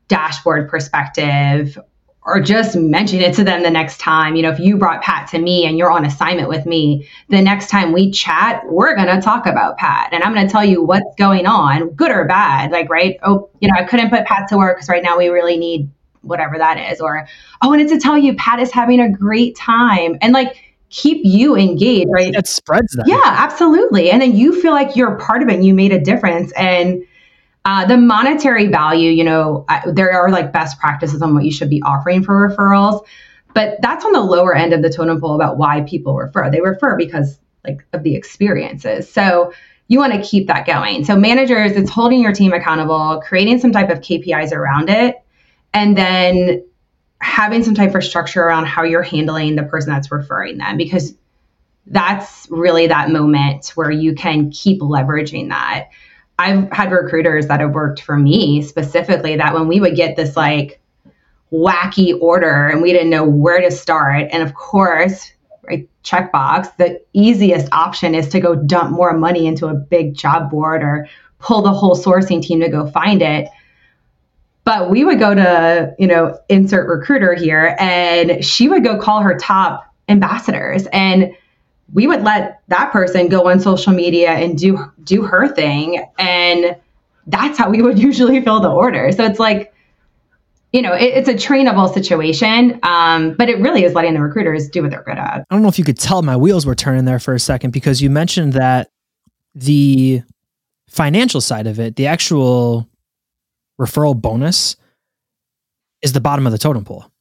dashboard 0.10 0.70
perspective 0.70 1.80
or 2.26 2.42
just 2.42 2.76
mention 2.76 3.22
it 3.22 3.34
to 3.36 3.46
them 3.46 3.64
the 3.64 3.72
next 3.72 4.02
time. 4.02 4.36
You 4.36 4.42
know, 4.42 4.52
if 4.52 4.60
you 4.60 4.78
brought 4.78 5.02
Pat 5.02 5.30
to 5.30 5.40
me 5.40 5.66
and 5.66 5.78
you're 5.78 5.90
on 5.90 6.04
assignment 6.04 6.50
with 6.50 6.66
me, 6.66 7.08
the 7.30 7.42
next 7.42 7.70
time 7.70 7.94
we 7.94 8.12
chat, 8.12 8.64
we're 8.66 8.94
going 8.94 9.08
to 9.08 9.22
talk 9.22 9.46
about 9.46 9.78
Pat 9.78 10.10
and 10.12 10.22
I'm 10.22 10.34
going 10.34 10.48
to 10.48 10.52
tell 10.52 10.66
you 10.66 10.84
what's 10.84 11.16
going 11.18 11.46
on, 11.46 11.92
good 11.92 12.12
or 12.12 12.26
bad. 12.26 12.72
Like, 12.72 12.90
right? 12.90 13.18
Oh, 13.24 13.50
you 13.62 13.70
know, 13.70 13.76
I 13.78 13.86
couldn't 13.86 14.10
put 14.10 14.26
Pat 14.26 14.50
to 14.50 14.58
work 14.58 14.76
because 14.76 14.90
right 14.90 15.02
now 15.02 15.18
we 15.18 15.30
really 15.30 15.58
need 15.58 15.90
whatever 16.24 16.58
that 16.58 16.92
is. 16.92 17.00
Or, 17.00 17.26
I 17.62 17.68
wanted 17.68 17.88
to 17.88 18.00
tell 18.00 18.18
you 18.18 18.36
Pat 18.36 18.60
is 18.60 18.72
having 18.72 19.00
a 19.00 19.10
great 19.10 19.56
time. 19.56 20.18
And 20.22 20.34
like, 20.34 20.58
keep 20.94 21.22
you 21.24 21.58
engaged, 21.58 22.08
right? 22.12 22.34
It 22.36 22.48
spreads 22.48 22.94
that. 22.94 23.08
Yeah, 23.08 23.20
absolutely. 23.24 24.12
And 24.12 24.22
then 24.22 24.36
you 24.36 24.62
feel 24.62 24.74
like 24.74 24.96
you're 24.96 25.18
part 25.18 25.42
of 25.42 25.50
it 25.50 25.56
and 25.56 25.66
you 25.66 25.74
made 25.74 25.92
a 25.92 26.00
difference. 26.00 26.54
And 26.54 27.04
uh, 27.66 27.86
the 27.86 27.98
monetary 27.98 28.68
value, 28.68 29.10
you 29.10 29.24
know, 29.24 29.66
uh, 29.70 29.92
there 29.92 30.12
are 30.12 30.30
like 30.30 30.54
best 30.54 30.80
practices 30.80 31.22
on 31.24 31.34
what 31.34 31.46
you 31.46 31.52
should 31.52 31.70
be 31.70 31.82
offering 31.82 32.24
for 32.24 32.48
referrals, 32.48 33.04
but 33.56 33.82
that's 33.82 34.06
on 34.06 34.12
the 34.12 34.22
lower 34.22 34.56
end 34.56 34.72
of 34.72 34.84
the 34.84 34.90
totem 34.90 35.20
pole 35.20 35.34
about 35.34 35.58
why 35.58 35.82
people 35.82 36.16
refer. 36.16 36.52
They 36.52 36.62
refer 36.62 36.96
because 36.96 37.40
like 37.66 37.84
of 37.94 38.04
the 38.04 38.16
experiences. 38.16 39.12
So 39.12 39.52
you 39.88 39.98
want 39.98 40.14
to 40.14 40.22
keep 40.22 40.46
that 40.48 40.68
going. 40.68 41.06
So 41.06 41.16
managers, 41.16 41.72
it's 41.72 41.90
holding 41.90 42.20
your 42.20 42.34
team 42.34 42.54
accountable, 42.54 43.22
creating 43.26 43.60
some 43.60 43.72
type 43.72 43.90
of 43.90 44.00
KPIs 44.00 44.52
around 44.52 44.90
it, 44.90 45.16
and 45.74 45.98
then 45.98 46.64
having 47.24 47.64
some 47.64 47.74
type 47.74 47.96
of 47.96 48.04
structure 48.04 48.44
around 48.44 48.66
how 48.66 48.84
you're 48.84 49.02
handling 49.02 49.56
the 49.56 49.64
person 49.64 49.92
that's 49.92 50.12
referring 50.12 50.58
them 50.58 50.76
because 50.76 51.16
that's 51.88 52.48
really 52.50 52.86
that 52.88 53.10
moment 53.10 53.70
where 53.76 53.92
you 53.92 54.14
can 54.14 54.52
keep 54.52 54.82
leveraging 54.82 55.50
that. 55.50 55.90
I've 56.38 56.70
had 56.72 56.92
recruiters 56.92 57.48
that 57.48 57.62
have 57.62 57.74
worked 57.74 58.02
for 58.02 58.18
me 58.18 58.62
specifically 58.62 59.38
that 59.38 59.54
when 59.54 59.68
we 59.68 59.80
would 59.80 59.96
get 59.96 60.16
this 60.18 60.36
like 60.36 60.82
wacky 61.52 62.20
order 62.20 62.68
and 62.68 62.82
we 62.82 62.92
didn't 62.92 63.10
know 63.10 63.24
where 63.24 63.62
to 63.62 63.72
start, 63.72 64.28
and 64.32 64.44
of 64.44 64.54
course, 64.54 65.32
right, 65.64 65.88
checkbox, 66.04 66.76
the 66.76 67.02
easiest 67.14 67.72
option 67.72 68.16
is 68.16 68.28
to 68.30 68.42
go 68.42 68.56
dump 68.56 68.92
more 68.92 69.18
money 69.18 69.48
into 69.48 69.68
a 69.68 69.74
big 69.74 70.14
job 70.14 70.52
board 70.52 70.84
or 70.84 71.08
pull 71.40 71.62
the 71.62 71.72
whole 71.72 71.96
sourcing 71.96 72.42
team 72.42 72.60
to 72.60 72.70
go 72.70 72.90
find 72.90 73.22
it. 73.22 73.48
But 74.66 74.90
we 74.90 75.04
would 75.04 75.20
go 75.20 75.36
to, 75.36 75.94
you 76.00 76.08
know, 76.08 76.38
insert 76.48 76.88
recruiter 76.88 77.34
here, 77.34 77.76
and 77.80 78.44
she 78.44 78.70
would 78.70 78.84
go 78.84 78.98
call 78.98 79.22
her 79.22 79.38
top 79.38 79.94
ambassadors. 80.08 80.88
And 80.94 81.36
we 81.94 82.08
would 82.08 82.24
let 82.24 82.62
that 82.70 82.92
person 82.92 83.28
go 83.28 83.50
on 83.50 83.60
social 83.60 83.94
media 83.94 84.32
and 84.32 84.58
do 84.58 84.80
do 85.04 85.24
her 85.24 85.48
thing. 85.48 86.06
And 86.18 86.78
that's 87.28 87.58
how 87.58 87.70
we 87.70 87.82
would 87.82 88.00
usually 88.10 88.42
fill 88.42 88.60
the 88.60 88.72
order. 88.72 89.12
So 89.12 89.26
it's 89.26 89.40
like 89.40 89.74
you 90.74 90.82
know 90.82 90.94
it, 90.94 91.14
it's 91.14 91.30
a 91.30 91.36
trainable 91.36 91.94
situation 91.94 92.80
um, 92.84 93.36
but 93.36 93.48
it 93.48 93.60
really 93.60 93.84
is 93.86 93.94
letting 93.94 94.16
the 94.16 94.22
recruiters 94.22 94.68
do 94.68 94.82
what 94.82 94.92
they're 94.92 95.04
good 95.04 95.18
at. 95.18 95.46
I 95.50 95.56
don't 95.56 95.62
know 95.62 95.70
if 95.70 95.80
you 95.80 95.86
could 95.86 96.00
tell 96.00 96.22
my 96.22 96.36
wheels 96.36 96.66
were 96.66 96.76
turning 96.76 97.06
there 97.06 97.20
for 97.20 97.34
a 97.34 97.40
second 97.40 97.72
because 97.72 98.02
you 98.02 98.10
mentioned 98.10 98.54
that 98.54 98.90
the 99.56 100.24
financial 100.90 101.42
side 101.42 101.68
of 101.68 101.80
it 101.80 101.96
the 101.96 102.08
actual 102.08 102.90
referral 103.84 104.20
bonus 104.20 104.76
is 106.02 106.14
the 106.14 106.22
bottom 106.22 106.46
of 106.46 106.52
the 106.52 106.58
totem 106.58 106.84
pole 106.86 107.12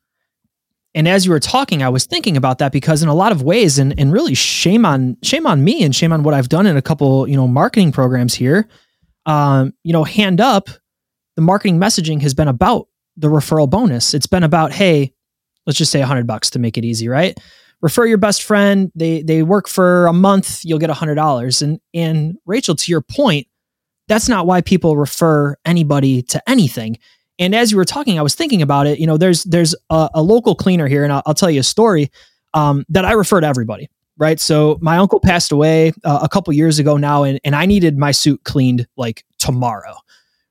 and 0.95 1.09
as 1.09 1.25
you 1.25 1.33
were 1.33 1.41
talking, 1.41 1.83
I 1.83 1.89
was 1.89 2.05
thinking 2.05 2.37
about 2.37 2.59
that 2.59 2.71
because 2.71 3.03
in 3.03 3.09
a 3.09 3.15
lot 3.15 3.33
of 3.33 3.43
ways, 3.43 3.79
and, 3.79 3.99
and 3.99 4.13
really 4.13 4.35
shame 4.35 4.85
on 4.85 5.17
shame 5.23 5.47
on 5.47 5.65
me 5.65 5.83
and 5.83 5.95
shame 5.95 6.13
on 6.13 6.23
what 6.23 6.35
I've 6.35 6.51
done 6.51 6.67
in 6.67 6.77
a 6.77 6.83
couple, 6.83 7.27
you 7.27 7.37
know, 7.37 7.49
marketing 7.49 7.93
programs 7.93 8.35
here. 8.35 8.69
Um, 9.25 9.73
you 9.85 9.93
know, 9.93 10.05
hand 10.05 10.41
up, 10.41 10.69
the 11.37 11.43
marketing 11.43 11.79
messaging 11.79 12.21
has 12.23 12.35
been 12.35 12.49
about 12.49 12.89
the 13.17 13.29
referral 13.29 13.71
bonus. 13.71 14.15
It's 14.15 14.27
been 14.27 14.43
about, 14.43 14.73
hey, 14.73 15.15
let's 15.67 15.79
just 15.79 15.93
say 15.93 16.03
a 16.03 16.07
hundred 16.07 16.27
bucks 16.27 16.51
to 16.51 16.59
make 16.59 16.77
it 16.77 16.85
easy, 16.85 17.09
right? 17.09 17.39
Refer 17.81 18.07
your 18.07 18.19
best 18.19 18.43
friend. 18.43 18.93
They 18.95 19.23
they 19.23 19.43
work 19.43 19.69
for 19.69 20.07
a 20.07 20.13
month, 20.13 20.63
you'll 20.63 20.79
get 20.79 20.91
a 20.91 20.95
hundred 20.95 21.15
dollars. 21.15 21.63
And 21.63 21.81
and 21.95 22.37
Rachel, 22.45 22.75
to 22.75 22.91
your 22.91 23.01
point, 23.01 23.47
that's 24.09 24.29
not 24.29 24.47
why 24.47 24.61
people 24.61 24.97
refer 24.97 25.57
anybody 25.65 26.23
to 26.23 26.43
anything. 26.49 26.99
And 27.39 27.55
as 27.55 27.71
you 27.71 27.77
were 27.77 27.85
talking, 27.85 28.19
I 28.19 28.23
was 28.23 28.35
thinking 28.35 28.63
about 28.63 28.87
it. 28.87 28.99
You 28.99 29.07
know, 29.07 29.17
there's 29.17 29.45
there's 29.45 29.75
a, 29.91 30.11
a 30.15 30.23
local 30.23 30.55
cleaner 30.55 30.87
here, 30.87 31.05
and 31.05 31.13
I'll, 31.13 31.23
I'll 31.27 31.35
tell 31.35 31.51
you 31.51 31.61
a 31.61 31.65
story 31.65 32.11
um, 32.55 32.85
that 32.89 33.05
I 33.05 33.13
refer 33.13 33.41
to 33.41 33.47
everybody. 33.47 33.89
Right. 34.19 34.39
So 34.39 34.79
my 34.83 34.99
uncle 34.99 35.21
passed 35.21 35.51
away 35.51 35.93
uh, 36.05 36.21
a 36.23 36.29
couple 36.29 36.53
years 36.53 36.79
ago 36.79 36.97
now, 36.97 37.23
and, 37.23 37.41
and 37.45 37.57
I 37.57 37.67
needed 37.67 37.97
my 37.97 38.13
suit 38.13 38.45
cleaned 38.45 38.87
like 38.97 39.25
tomorrow. 39.39 39.95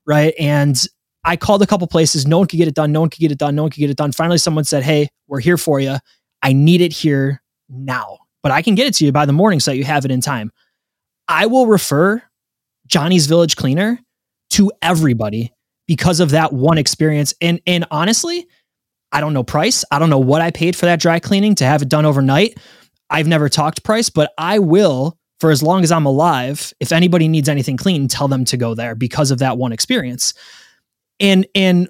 Right. 0.06 0.34
And 0.40 0.76
I 1.24 1.38
called 1.38 1.62
a 1.62 1.68
couple 1.68 1.86
places. 1.88 2.26
No 2.26 2.40
one 2.40 2.48
could 2.48 2.58
get 2.58 2.68
it 2.68 2.74
done. 2.74 2.92
No 2.92 3.02
one 3.02 3.10
could 3.10 3.20
get 3.20 3.32
it 3.32 3.38
done. 3.38 3.56
No 3.56 3.62
one 3.62 3.72
could 3.72 3.80
get 3.80 3.92
it 3.92 3.98
done. 3.98 4.12
Finally, 4.12 4.40
someone 4.40 4.64
said, 4.64 4.84
Hey, 4.84 5.10
we're 5.28 5.40
here 5.40 5.58
for 5.58 5.80
you. 5.80 5.98
I 6.42 6.54
need 6.54 6.82
it 6.82 6.92
here 6.92 7.42
now, 7.70 8.18
but 8.42 8.52
I 8.52 8.64
can 8.64 8.74
get 8.74 8.88
it 8.88 8.96
to 8.96 9.06
you 9.06 9.12
by 9.12 9.26
the 9.28 9.34
morning 9.34 9.60
so 9.60 9.72
that 9.72 9.78
you 9.78 9.84
have 9.84 10.04
it 10.04 10.12
in 10.12 10.22
time. 10.22 10.52
I 11.28 11.46
will 11.46 11.68
refer 11.68 12.22
Johnny's 12.92 13.26
Village 13.26 13.56
Cleaner 13.56 14.00
to 14.52 14.72
everybody 14.82 15.52
because 15.88 16.20
of 16.20 16.32
that 16.32 16.54
one 16.54 16.78
experience. 16.78 17.34
And 17.42 17.62
and 17.66 17.86
honestly, 17.90 18.46
I 19.12 19.22
don't 19.22 19.34
know 19.34 19.44
price. 19.44 19.84
I 19.92 19.98
don't 19.98 20.10
know 20.10 20.20
what 20.20 20.42
I 20.42 20.52
paid 20.52 20.76
for 20.76 20.86
that 20.86 21.00
dry 21.00 21.20
cleaning 21.20 21.56
to 21.56 21.66
have 21.66 21.82
it 21.82 21.90
done 21.90 22.06
overnight. 22.06 22.58
I've 23.10 23.28
never 23.28 23.50
talked 23.50 23.84
price, 23.84 24.10
but 24.10 24.32
I 24.38 24.60
will 24.60 25.18
for 25.40 25.52
as 25.52 25.64
long 25.64 25.84
as 25.84 25.92
I'm 25.92 26.06
alive. 26.06 26.74
If 26.80 26.92
anybody 26.92 27.28
needs 27.28 27.50
anything 27.50 27.78
clean, 27.78 28.08
tell 28.08 28.28
them 28.28 28.46
to 28.46 28.58
go 28.58 28.76
there 28.76 28.94
because 28.94 29.32
of 29.32 29.40
that 29.40 29.58
one 29.58 29.72
experience. 29.72 30.34
And 31.20 31.48
and 31.56 31.90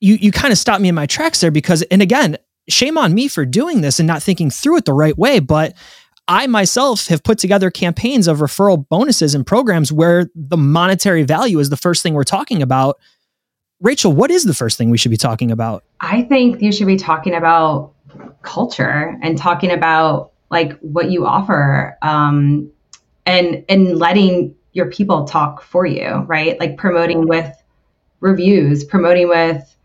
you 0.00 0.14
you 0.14 0.32
kind 0.32 0.52
of 0.52 0.58
stopped 0.58 0.80
me 0.80 0.88
in 0.88 0.94
my 0.94 1.06
tracks 1.06 1.40
there 1.40 1.50
because 1.50 1.82
and 1.82 2.02
again, 2.02 2.38
shame 2.68 2.98
on 2.98 3.14
me 3.14 3.28
for 3.28 3.44
doing 3.44 3.82
this 3.82 4.00
and 4.00 4.06
not 4.06 4.22
thinking 4.22 4.50
through 4.50 4.78
it 4.78 4.84
the 4.86 4.92
right 4.92 5.16
way, 5.16 5.38
but 5.38 5.74
I 6.28 6.46
myself 6.46 7.06
have 7.06 7.22
put 7.22 7.38
together 7.38 7.70
campaigns 7.70 8.26
of 8.26 8.38
referral 8.38 8.88
bonuses 8.88 9.34
and 9.34 9.46
programs 9.46 9.92
where 9.92 10.28
the 10.34 10.56
monetary 10.56 11.22
value 11.22 11.58
is 11.60 11.70
the 11.70 11.76
first 11.76 12.02
thing 12.02 12.14
we're 12.14 12.24
talking 12.24 12.62
about. 12.62 12.98
Rachel, 13.80 14.12
what 14.12 14.30
is 14.30 14.44
the 14.44 14.54
first 14.54 14.76
thing 14.76 14.90
we 14.90 14.98
should 14.98 15.10
be 15.10 15.16
talking 15.16 15.50
about? 15.50 15.84
I 16.00 16.22
think 16.22 16.62
you 16.62 16.72
should 16.72 16.86
be 16.86 16.96
talking 16.96 17.34
about 17.34 17.92
culture 18.42 19.16
and 19.22 19.38
talking 19.38 19.70
about 19.70 20.32
like 20.50 20.78
what 20.80 21.10
you 21.10 21.26
offer 21.26 21.96
um, 22.02 22.70
and 23.24 23.64
and 23.68 23.98
letting 23.98 24.54
your 24.72 24.90
people 24.90 25.24
talk 25.24 25.62
for 25.62 25.86
you, 25.86 26.24
right? 26.26 26.58
Like 26.58 26.76
promoting 26.76 27.28
with 27.28 27.50
reviews, 28.20 28.84
promoting 28.84 29.28
with 29.28 29.76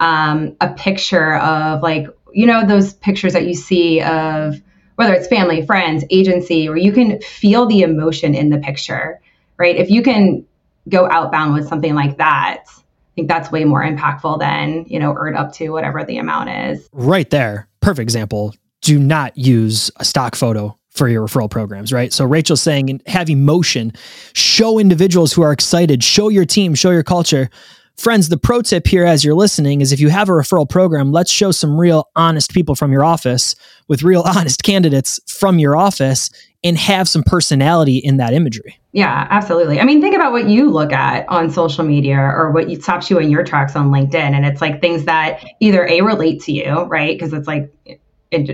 um, 0.00 0.56
a 0.60 0.72
picture 0.74 1.36
of 1.36 1.82
like 1.82 2.06
you 2.32 2.46
know 2.46 2.66
those 2.66 2.92
pictures 2.94 3.32
that 3.32 3.46
you 3.46 3.54
see 3.54 4.02
of 4.02 4.60
whether 4.96 5.14
it's 5.14 5.28
family, 5.28 5.64
friends, 5.64 6.04
agency, 6.10 6.68
where 6.68 6.76
you 6.76 6.92
can 6.92 7.20
feel 7.20 7.66
the 7.66 7.82
emotion 7.82 8.34
in 8.34 8.50
the 8.50 8.58
picture, 8.58 9.20
right? 9.58 9.76
If 9.76 9.90
you 9.90 10.02
can 10.02 10.44
go 10.88 11.08
outbound 11.10 11.54
with 11.54 11.68
something 11.68 11.94
like 11.94 12.18
that, 12.18 12.64
I 12.68 12.82
think 13.14 13.28
that's 13.28 13.50
way 13.50 13.64
more 13.64 13.82
impactful 13.82 14.40
than, 14.40 14.84
you 14.86 14.98
know, 14.98 15.14
earn 15.16 15.36
up 15.36 15.52
to 15.54 15.70
whatever 15.70 16.04
the 16.04 16.18
amount 16.18 16.50
is. 16.50 16.88
Right 16.92 17.30
there. 17.30 17.68
Perfect 17.80 18.02
example. 18.02 18.54
Do 18.82 18.98
not 18.98 19.36
use 19.36 19.90
a 19.96 20.04
stock 20.04 20.34
photo 20.34 20.76
for 20.90 21.08
your 21.08 21.26
referral 21.26 21.50
programs, 21.50 21.92
right? 21.92 22.12
So 22.12 22.24
Rachel's 22.24 22.62
saying 22.62 23.02
have 23.06 23.28
emotion, 23.28 23.92
show 24.32 24.78
individuals 24.78 25.32
who 25.32 25.42
are 25.42 25.52
excited, 25.52 26.02
show 26.02 26.28
your 26.28 26.46
team, 26.46 26.74
show 26.74 26.90
your 26.90 27.02
culture. 27.02 27.50
Friends, 27.98 28.28
the 28.28 28.36
pro 28.36 28.60
tip 28.60 28.86
here 28.86 29.06
as 29.06 29.24
you're 29.24 29.34
listening 29.34 29.80
is 29.80 29.90
if 29.90 30.00
you 30.00 30.10
have 30.10 30.28
a 30.28 30.32
referral 30.32 30.68
program, 30.68 31.12
let's 31.12 31.30
show 31.30 31.50
some 31.50 31.80
real 31.80 32.10
honest 32.14 32.52
people 32.52 32.74
from 32.74 32.92
your 32.92 33.02
office 33.02 33.54
with 33.88 34.02
real 34.02 34.22
honest 34.26 34.62
candidates 34.62 35.18
from 35.26 35.58
your 35.58 35.76
office 35.76 36.30
and 36.62 36.76
have 36.76 37.08
some 37.08 37.22
personality 37.22 37.96
in 37.96 38.18
that 38.18 38.34
imagery. 38.34 38.78
Yeah, 38.92 39.26
absolutely. 39.30 39.80
I 39.80 39.84
mean, 39.84 40.00
think 40.00 40.14
about 40.14 40.32
what 40.32 40.48
you 40.48 40.70
look 40.70 40.92
at 40.92 41.26
on 41.28 41.50
social 41.50 41.84
media 41.84 42.18
or 42.18 42.50
what 42.50 42.70
stops 42.82 43.08
you 43.08 43.18
in 43.18 43.30
your 43.30 43.44
tracks 43.44 43.76
on 43.76 43.90
LinkedIn. 43.90 44.14
And 44.14 44.44
it's 44.44 44.60
like 44.60 44.80
things 44.80 45.04
that 45.04 45.42
either 45.60 45.86
A, 45.86 46.02
relate 46.02 46.42
to 46.42 46.52
you, 46.52 46.82
right? 46.82 47.16
Because 47.16 47.32
it's 47.32 47.46
like 47.46 47.72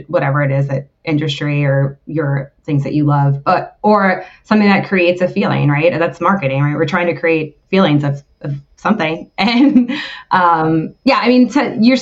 whatever 0.07 0.43
it 0.43 0.53
is 0.53 0.69
that 0.69 0.89
industry 1.05 1.65
or 1.65 1.99
your 2.07 2.53
things 2.65 2.85
that 2.85 2.95
you 2.95 3.05
love, 3.05 3.43
but 3.43 3.79
or 3.83 4.25
something 4.45 4.69
that 4.69 4.87
creates 4.87 5.21
a 5.21 5.29
feeling, 5.29 5.69
right? 5.69 5.99
That's 5.99 6.21
marketing, 6.21 6.63
right? 6.63 6.77
We're 6.77 6.87
trying 6.87 7.07
to 7.07 7.19
create 7.19 7.59
feelings 7.69 8.05
of, 8.05 8.23
of 8.43 8.55
something. 8.83 9.31
And 9.39 9.91
um, 10.31 10.95
yeah, 11.05 11.19
I 11.19 11.29
mean, 11.29 11.49
to, 11.51 11.77
you're, 11.81 11.97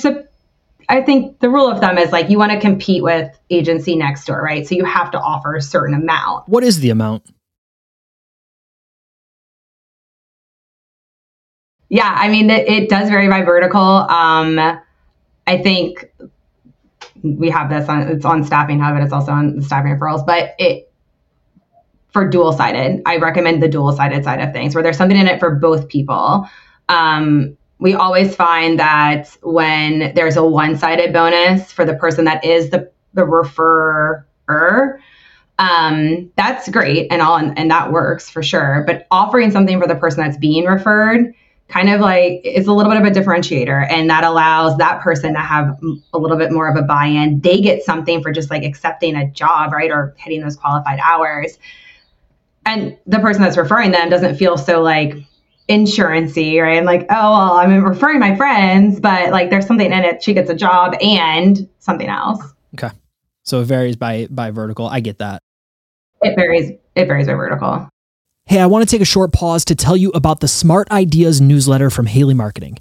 I 0.89 1.03
think 1.03 1.39
the 1.39 1.49
rule 1.49 1.71
of 1.71 1.79
thumb 1.81 1.99
is 1.99 2.11
like 2.11 2.31
you 2.31 2.39
want 2.39 2.53
to 2.53 2.61
compete 2.61 3.03
with 3.03 3.39
agency 3.51 3.97
next 3.97 4.25
door, 4.25 4.43
right? 4.43 4.67
So 4.67 4.75
you 4.75 4.85
have 4.85 5.11
to 5.13 5.21
offer 5.21 5.55
a 5.55 5.63
certain 5.63 5.95
amount. 5.95 6.49
What 6.49 6.65
is 6.65 6.81
the 6.81 6.91
amount? 6.91 7.25
Yeah, 11.89 12.13
I 12.17 12.29
mean, 12.29 12.51
it, 12.51 12.69
it 12.69 12.89
does 12.89 13.09
vary 13.09 13.29
by 13.29 13.43
vertical. 13.43 13.81
Um, 13.81 14.59
I 15.47 15.59
think 15.59 16.11
we 17.23 17.51
have 17.51 17.69
this 17.69 17.89
on 17.89 18.03
it's 18.03 18.25
on 18.25 18.45
staffing 18.45 18.79
hub 18.79 18.95
and 18.95 19.05
it's 19.05 19.13
also 19.13 19.33
on 19.33 19.57
the 19.57 19.63
staffing 19.63 19.97
referrals, 19.97 20.25
but 20.25 20.55
it 20.59 20.91
for 22.13 22.29
dual 22.29 22.53
sided, 22.53 23.03
I 23.07 23.17
recommend 23.17 23.63
the 23.63 23.69
dual 23.69 23.93
sided 23.93 24.25
side 24.25 24.41
of 24.41 24.53
things 24.53 24.75
where 24.75 24.83
there's 24.83 24.97
something 24.97 25.19
in 25.19 25.27
it 25.27 25.39
for 25.39 25.55
both 25.55 25.89
people. 25.89 26.49
Um, 26.91 27.57
we 27.79 27.95
always 27.95 28.37
find 28.37 28.79
that 28.79 29.35
when 29.43 30.13
there's 30.15 30.37
a 30.37 30.45
one 30.45 30.77
sided 30.77 31.13
bonus 31.13 31.73
for 31.73 31.87
the 31.87 31.95
person 31.95 32.27
that 32.27 32.45
is 32.45 32.71
the, 32.71 32.91
the 33.15 33.23
referrer, 33.23 34.99
um, 35.59 36.31
that's 36.37 36.69
great 36.69 37.11
and 37.11 37.23
all, 37.23 37.37
and, 37.37 37.57
and 37.59 37.71
that 37.71 37.93
works 37.93 38.29
for 38.29 38.43
sure. 38.43 38.85
But 38.87 39.07
offering 39.11 39.51
something 39.51 39.81
for 39.81 39.87
the 39.87 39.95
person 39.95 40.23
that's 40.23 40.37
being 40.37 40.67
referred 40.67 41.35
kind 41.71 41.89
of 41.89 42.01
like 42.01 42.41
is 42.45 42.67
a 42.67 42.73
little 42.73 42.93
bit 42.93 43.01
of 43.01 43.07
a 43.07 43.11
differentiator 43.11 43.87
and 43.91 44.11
that 44.11 44.25
allows 44.25 44.77
that 44.79 45.01
person 45.01 45.33
to 45.33 45.39
have 45.39 45.79
a 46.13 46.19
little 46.19 46.37
bit 46.37 46.51
more 46.51 46.69
of 46.69 46.77
a 46.77 46.83
buy-in 46.83 47.41
they 47.41 47.61
get 47.61 47.83
something 47.85 48.21
for 48.21 48.33
just 48.33 48.51
like 48.51 48.65
accepting 48.65 49.15
a 49.15 49.31
job 49.31 49.73
right 49.73 49.91
or 49.91 50.13
hitting 50.19 50.41
those 50.41 50.57
qualified 50.57 50.99
hours 50.99 51.59
and 52.67 52.99
the 53.07 53.21
person 53.21 53.41
that's 53.41 53.57
referring 53.57 53.93
them 53.93 54.11
doesn't 54.11 54.37
feel 54.37 54.59
so 54.59 54.83
like 54.83 55.15
insurancy, 55.71 56.59
right? 56.59 56.77
And 56.77 56.85
like, 56.85 57.03
oh 57.03 57.33
well, 57.33 57.53
I'm 57.53 57.83
referring 57.85 58.19
my 58.19 58.37
friends, 58.37 59.01
but 59.01 59.31
like 59.31 59.51
there's 59.51 59.67
something 59.67 59.87
in 59.87 60.05
it. 60.05 60.23
She 60.23 60.35
gets 60.35 60.51
a 60.51 60.55
job 60.55 60.95
and 61.01 61.69
something 61.79 62.09
else. 62.09 62.43
Okay. 62.75 62.91
So 63.45 63.61
it 63.61 63.67
varies 63.67 63.97
by 63.97 64.27
by 64.31 64.51
vertical. 64.51 64.87
I 64.87 65.01
get 65.01 65.19
that. 65.19 65.43
It 66.23 66.35
varies. 66.35 66.73
It 66.97 67.07
varies 67.07 67.29
by 67.29 67.35
vertical. 67.35 67.89
Hey, 68.47 68.59
I 68.59 68.67
want 68.67 68.87
to 68.87 68.91
take 68.91 69.01
a 69.01 69.07
short 69.07 69.33
pause 69.33 69.65
to 69.67 69.77
tell 69.77 69.97
you 69.97 70.11
about 70.11 70.41
the 70.41 70.49
Smart 70.49 70.91
Ideas 70.91 71.41
newsletter 71.41 71.89
from 71.89 72.07
Haley 72.07 72.35
Marketing. 72.35 72.79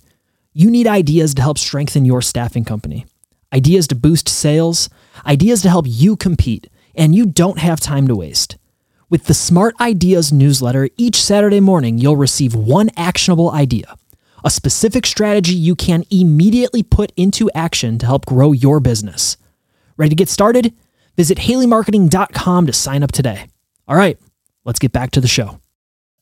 You 0.52 0.72
need 0.72 0.88
ideas 0.88 1.36
to 1.36 1.44
help 1.44 1.60
strengthen 1.60 2.06
your 2.06 2.24
staffing 2.24 2.66
company, 2.66 3.06
ideas 3.54 3.88
to 3.90 3.96
boost 3.96 4.28
sales, 4.28 4.90
ideas 5.28 5.62
to 5.62 5.70
help 5.70 5.86
you 5.88 6.18
compete, 6.18 6.70
and 6.96 7.14
you 7.14 7.28
don't 7.28 7.60
have 7.60 7.80
time 7.80 8.08
to 8.08 8.16
waste. 8.16 8.58
With 9.10 9.24
the 9.24 9.34
Smart 9.34 9.74
Ideas 9.82 10.32
newsletter, 10.32 10.88
each 10.96 11.20
Saturday 11.20 11.60
morning 11.60 11.98
you'll 11.98 12.16
receive 12.16 12.54
one 12.54 12.92
actionable 12.96 13.50
idea, 13.50 13.96
a 14.46 14.52
specific 14.52 15.08
strategy 15.08 15.56
you 15.56 15.74
can 15.74 16.04
immediately 16.12 16.84
put 16.84 17.12
into 17.18 17.50
action 17.56 17.98
to 17.98 18.06
help 18.06 18.28
grow 18.28 18.52
your 18.52 18.80
business. 18.80 19.36
Ready 19.98 20.10
to 20.10 20.16
get 20.16 20.30
started? 20.30 20.76
Visit 21.18 21.40
haleymarketing.com 21.40 22.68
to 22.68 22.74
sign 22.74 23.02
up 23.02 23.12
today. 23.12 23.48
All 23.88 23.98
right, 23.98 24.20
let's 24.64 24.78
get 24.78 24.92
back 24.92 25.10
to 25.12 25.22
the 25.22 25.28
show. 25.28 25.60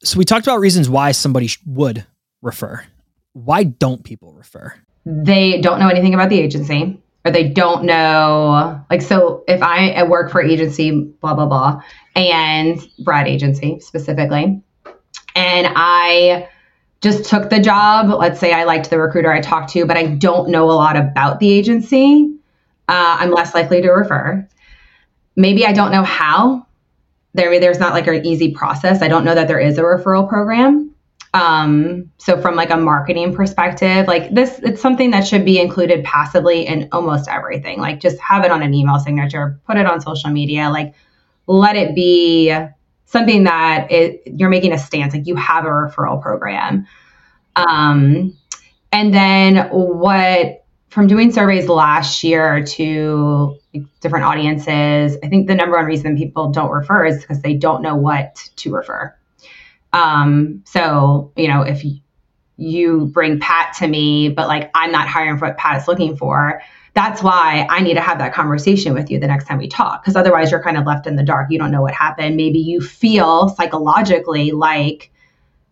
So, 0.01 0.17
we 0.17 0.23
talked 0.23 0.47
about 0.47 0.61
reasons 0.61 0.87
why 0.89 1.11
somebody 1.11 1.49
would 1.65 2.05
refer. 2.41 2.85
Why 3.33 3.65
don't 3.65 4.05
people 4.05 4.31
refer? 4.31 4.73
They 5.05 5.59
don't 5.59 5.79
know 5.79 5.89
anything 5.89 6.13
about 6.13 6.29
the 6.29 6.39
agency 6.39 7.01
or 7.27 7.31
they 7.31 7.43
don't 7.43 7.83
know. 7.83 8.81
Like 8.89 9.01
so 9.01 9.43
if 9.47 9.61
I 9.61 10.01
work 10.03 10.31
for 10.31 10.41
agency 10.41 10.91
blah 11.21 11.33
blah 11.33 11.45
blah 11.45 11.81
and 12.15 12.79
Brad 12.99 13.27
agency 13.27 13.81
specifically 13.81 14.61
and 15.35 15.67
I 15.75 16.47
just 17.01 17.29
took 17.29 17.49
the 17.49 17.59
job 17.59 18.09
let's 18.17 18.39
say 18.39 18.53
I 18.53 18.63
liked 18.63 18.89
the 18.89 18.97
recruiter 18.97 19.31
I 19.31 19.41
talked 19.41 19.71
to 19.71 19.85
but 19.85 19.97
I 19.97 20.05
don't 20.05 20.49
know 20.49 20.71
a 20.71 20.73
lot 20.73 20.95
about 20.95 21.39
the 21.39 21.51
agency 21.51 22.33
uh, 22.87 23.17
I'm 23.19 23.31
less 23.31 23.53
likely 23.53 23.81
to 23.81 23.89
refer. 23.89 24.47
Maybe 25.35 25.65
I 25.65 25.73
don't 25.73 25.91
know 25.91 26.03
how. 26.03 26.65
There 27.33 27.59
there's 27.59 27.79
not 27.79 27.91
like 27.91 28.07
an 28.07 28.25
easy 28.25 28.53
process. 28.53 29.01
I 29.01 29.09
don't 29.09 29.25
know 29.25 29.35
that 29.35 29.49
there 29.49 29.59
is 29.59 29.77
a 29.77 29.81
referral 29.81 30.27
program 30.27 30.86
um, 31.37 32.11
so 32.17 32.41
from 32.41 32.55
like 32.55 32.71
a 32.71 32.77
marketing 32.77 33.35
perspective, 33.35 34.07
like 34.07 34.33
this, 34.33 34.59
it's 34.63 34.81
something 34.81 35.11
that 35.11 35.27
should 35.27 35.45
be 35.45 35.59
included 35.59 36.03
passively 36.03 36.65
in 36.65 36.89
almost 36.91 37.29
everything. 37.29 37.79
Like 37.79 37.99
just 37.99 38.19
have 38.19 38.43
it 38.43 38.49
on 38.49 38.63
an 38.63 38.73
email 38.73 38.97
signature, 38.97 39.59
put 39.67 39.77
it 39.77 39.85
on 39.85 40.01
social 40.01 40.31
media, 40.31 40.69
like 40.71 40.95
let 41.45 41.75
it 41.75 41.93
be 41.93 42.51
something 43.05 43.43
that 43.43 43.91
it, 43.91 44.23
you're 44.25 44.49
making 44.49 44.73
a 44.73 44.79
stance. 44.79 45.13
Like 45.13 45.27
you 45.27 45.35
have 45.35 45.65
a 45.65 45.69
referral 45.69 46.19
program. 46.19 46.87
Um, 47.55 48.35
and 48.91 49.13
then 49.13 49.69
what 49.69 50.65
from 50.89 51.05
doing 51.05 51.31
surveys 51.31 51.69
last 51.69 52.23
year 52.23 52.63
to 52.63 53.59
different 54.01 54.25
audiences, 54.25 55.17
I 55.23 55.27
think 55.27 55.45
the 55.45 55.53
number 55.53 55.77
one 55.77 55.85
reason 55.85 56.17
people 56.17 56.49
don't 56.49 56.71
refer 56.71 57.05
is 57.05 57.21
because 57.21 57.41
they 57.43 57.53
don't 57.53 57.83
know 57.83 57.95
what 57.95 58.37
to 58.55 58.73
refer. 58.73 59.13
Um, 59.93 60.63
so, 60.65 61.31
you 61.35 61.47
know, 61.47 61.61
if 61.61 61.83
you 62.57 63.05
bring 63.07 63.39
Pat 63.39 63.75
to 63.79 63.87
me, 63.87 64.29
but 64.29 64.47
like 64.47 64.71
I'm 64.73 64.91
not 64.91 65.07
hiring 65.07 65.37
for 65.37 65.47
what 65.47 65.57
Pat 65.57 65.81
is 65.81 65.87
looking 65.87 66.17
for, 66.17 66.61
that's 66.93 67.21
why 67.21 67.67
I 67.69 67.81
need 67.81 67.93
to 67.93 68.01
have 68.01 68.17
that 68.17 68.33
conversation 68.33 68.93
with 68.93 69.11
you 69.11 69.19
the 69.19 69.27
next 69.27 69.45
time 69.45 69.59
we 69.59 69.67
talk. 69.67 70.01
Because 70.01 70.15
otherwise, 70.15 70.49
you're 70.49 70.63
kind 70.63 70.77
of 70.77 70.85
left 70.85 71.05
in 71.05 71.15
the 71.15 71.23
dark. 71.23 71.51
You 71.51 71.59
don't 71.59 71.71
know 71.71 71.83
what 71.83 71.93
happened. 71.93 72.35
Maybe 72.35 72.59
you 72.59 72.81
feel 72.81 73.49
psychologically 73.49 74.51
like 74.51 75.11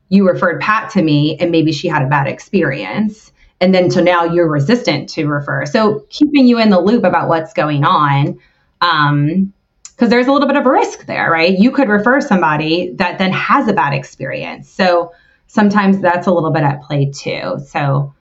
you 0.10 0.28
referred 0.28 0.62
Pat 0.62 0.92
to 0.92 1.02
me 1.02 1.36
and 1.40 1.50
maybe 1.52 1.72
she 1.72 1.88
had 1.88 2.04
a 2.04 2.08
bad 2.08 2.28
experience. 2.28 3.32
And 3.60 3.74
then 3.74 3.90
so 3.90 4.02
now 4.02 4.24
you're 4.24 4.50
resistant 4.50 5.10
to 5.10 5.26
refer. 5.26 5.66
So 5.66 6.06
keeping 6.10 6.46
you 6.46 6.60
in 6.60 6.70
the 6.70 6.80
loop 6.80 7.04
about 7.04 7.28
what's 7.28 7.54
going 7.54 7.84
on. 7.84 8.40
Um, 8.82 9.54
because 9.96 10.10
there's 10.10 10.28
a 10.28 10.32
little 10.32 10.48
bit 10.48 10.58
of 10.58 10.66
a 10.66 10.70
risk 10.70 11.06
there, 11.06 11.32
right? 11.32 11.58
You 11.58 11.72
could 11.72 11.88
refer 11.88 12.20
somebody 12.20 12.94
that 12.96 13.18
then 13.18 13.32
has 13.32 13.68
a 13.68 13.74
bad 13.74 13.94
experience. 13.94 14.70
So 14.70 15.14
sometimes 15.48 16.02
that's 16.02 16.28
a 16.28 16.32
little 16.32 16.52
bit 16.52 16.64
at 16.64 16.82
play 16.82 17.12
too. 17.12 17.60
So 17.66 18.14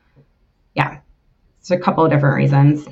yeah, 0.75 1.01
it's 1.61 1.71
a 1.71 1.79
couple 1.79 2.05
of 2.05 2.11
different 2.11 2.37
reasons. 2.37 2.87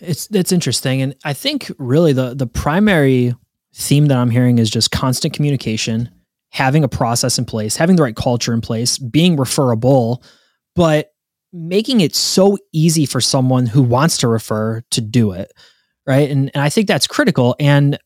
It's 0.00 0.28
it's 0.32 0.52
interesting, 0.52 1.02
and 1.02 1.14
I 1.24 1.32
think 1.32 1.70
really 1.78 2.12
the 2.12 2.34
the 2.34 2.46
primary 2.46 3.34
theme 3.74 4.06
that 4.06 4.18
I'm 4.18 4.30
hearing 4.30 4.58
is 4.58 4.70
just 4.70 4.90
constant 4.90 5.34
communication, 5.34 6.10
having 6.50 6.84
a 6.84 6.88
process 6.88 7.38
in 7.38 7.44
place, 7.44 7.76
having 7.76 7.96
the 7.96 8.02
right 8.02 8.16
culture 8.16 8.52
in 8.52 8.60
place, 8.60 8.98
being 8.98 9.36
referable, 9.36 10.22
but 10.74 11.12
making 11.52 12.00
it 12.00 12.14
so 12.14 12.58
easy 12.72 13.06
for 13.06 13.20
someone 13.20 13.66
who 13.66 13.82
wants 13.82 14.18
to 14.18 14.28
refer 14.28 14.82
to 14.90 15.00
do 15.00 15.32
it 15.32 15.52
right 16.06 16.30
and, 16.30 16.50
and 16.54 16.62
i 16.62 16.68
think 16.68 16.88
that's 16.88 17.06
critical 17.06 17.54
and 17.60 17.98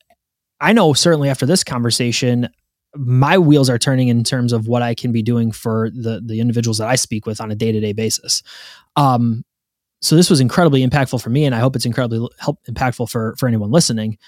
I 0.60 0.72
know 0.72 0.92
certainly 0.92 1.28
after 1.28 1.46
this 1.46 1.62
conversation, 1.62 2.48
my 2.94 3.36
wheels 3.38 3.68
are 3.68 3.78
turning 3.78 4.08
in 4.08 4.24
terms 4.24 4.52
of 4.52 4.68
what 4.68 4.82
I 4.82 4.94
can 4.94 5.12
be 5.12 5.22
doing 5.22 5.52
for 5.52 5.90
the 5.90 6.22
the 6.24 6.40
individuals 6.40 6.78
that 6.78 6.88
I 6.88 6.96
speak 6.96 7.26
with 7.26 7.40
on 7.40 7.50
a 7.50 7.54
day 7.54 7.72
to 7.72 7.80
day 7.80 7.92
basis. 7.92 8.42
Um, 8.96 9.44
so 10.02 10.16
this 10.16 10.30
was 10.30 10.40
incredibly 10.40 10.86
impactful 10.86 11.22
for 11.22 11.30
me, 11.30 11.44
and 11.44 11.54
I 11.54 11.58
hope 11.58 11.76
it's 11.76 11.86
incredibly 11.86 12.28
help 12.38 12.58
impactful 12.68 13.10
for 13.10 13.34
for 13.38 13.48
anyone 13.48 13.70
listening. 13.70 14.18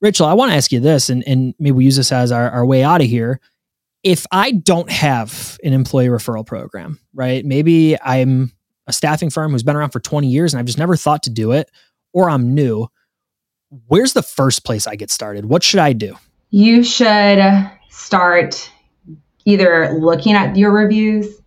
Rachel, 0.00 0.26
I 0.26 0.34
want 0.34 0.50
to 0.50 0.56
ask 0.56 0.72
you 0.72 0.80
this, 0.80 1.10
and 1.10 1.26
and 1.26 1.54
maybe 1.58 1.72
we 1.72 1.84
use 1.84 1.96
this 1.96 2.12
as 2.12 2.32
our, 2.32 2.50
our 2.50 2.66
way 2.66 2.82
out 2.82 3.00
of 3.00 3.06
here. 3.06 3.40
If 4.02 4.24
I 4.30 4.52
don't 4.52 4.90
have 4.90 5.58
an 5.64 5.72
employee 5.72 6.06
referral 6.06 6.46
program, 6.46 7.00
right? 7.12 7.44
Maybe 7.44 8.00
I'm 8.00 8.52
a 8.86 8.92
staffing 8.92 9.30
firm 9.30 9.50
who's 9.50 9.64
been 9.64 9.74
around 9.74 9.90
for 9.90 9.98
20 9.98 10.28
years 10.28 10.54
and 10.54 10.60
I've 10.60 10.66
just 10.66 10.78
never 10.78 10.94
thought 10.94 11.24
to 11.24 11.30
do 11.30 11.50
it, 11.50 11.70
or 12.12 12.30
I'm 12.30 12.54
new 12.54 12.86
where's 13.86 14.12
the 14.12 14.22
first 14.22 14.64
place 14.64 14.86
I 14.86 14.96
get 14.96 15.10
started? 15.10 15.46
What 15.46 15.62
should 15.62 15.80
I 15.80 15.92
do? 15.92 16.16
You 16.50 16.82
should 16.84 17.40
start 17.90 18.70
either 19.44 19.92
looking 19.98 20.34
at 20.34 20.56
your 20.56 20.72
reviews 20.72 21.40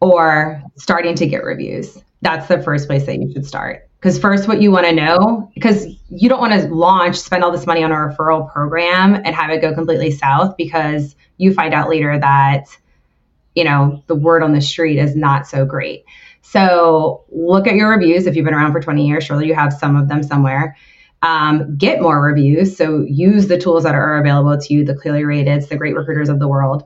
or 0.00 0.62
starting 0.76 1.14
to 1.16 1.26
get 1.26 1.44
reviews. 1.44 1.98
That's 2.22 2.48
the 2.48 2.62
first 2.62 2.88
place 2.88 3.06
that 3.06 3.18
you 3.18 3.32
should 3.32 3.46
start. 3.46 3.88
Because 3.98 4.18
first, 4.18 4.46
what 4.46 4.60
you 4.60 4.70
want 4.70 4.86
to 4.86 4.92
know, 4.92 5.50
because 5.54 5.86
you 6.10 6.28
don't 6.28 6.40
want 6.40 6.52
to 6.52 6.68
launch, 6.68 7.16
spend 7.16 7.42
all 7.42 7.50
this 7.50 7.66
money 7.66 7.82
on 7.82 7.90
a 7.90 7.94
referral 7.94 8.50
program 8.52 9.14
and 9.14 9.28
have 9.28 9.50
it 9.50 9.60
go 9.60 9.74
completely 9.74 10.10
south 10.10 10.56
because 10.56 11.16
you 11.38 11.52
find 11.52 11.74
out 11.74 11.88
later 11.88 12.18
that, 12.18 12.66
you 13.54 13.64
know, 13.64 14.02
the 14.06 14.14
word 14.14 14.42
on 14.42 14.52
the 14.52 14.60
street 14.60 14.98
is 14.98 15.16
not 15.16 15.46
so 15.46 15.64
great. 15.64 16.04
So 16.42 17.24
look 17.30 17.66
at 17.66 17.74
your 17.74 17.90
reviews. 17.90 18.26
If 18.26 18.36
you've 18.36 18.44
been 18.44 18.54
around 18.54 18.72
for 18.72 18.80
20 18.80 19.06
years, 19.06 19.24
surely 19.24 19.46
you 19.46 19.54
have 19.54 19.72
some 19.72 19.96
of 19.96 20.08
them 20.08 20.22
somewhere 20.22 20.76
um, 21.26 21.76
get 21.76 22.00
more 22.00 22.22
reviews. 22.22 22.76
So 22.76 23.00
use 23.00 23.48
the 23.48 23.58
tools 23.58 23.82
that 23.82 23.96
are 23.96 24.18
available 24.18 24.56
to 24.56 24.72
you, 24.72 24.84
the 24.84 24.94
ClearlyRated, 24.94 25.68
the 25.68 25.76
great 25.76 25.96
recruiters 25.96 26.28
of 26.28 26.38
the 26.38 26.46
world. 26.46 26.84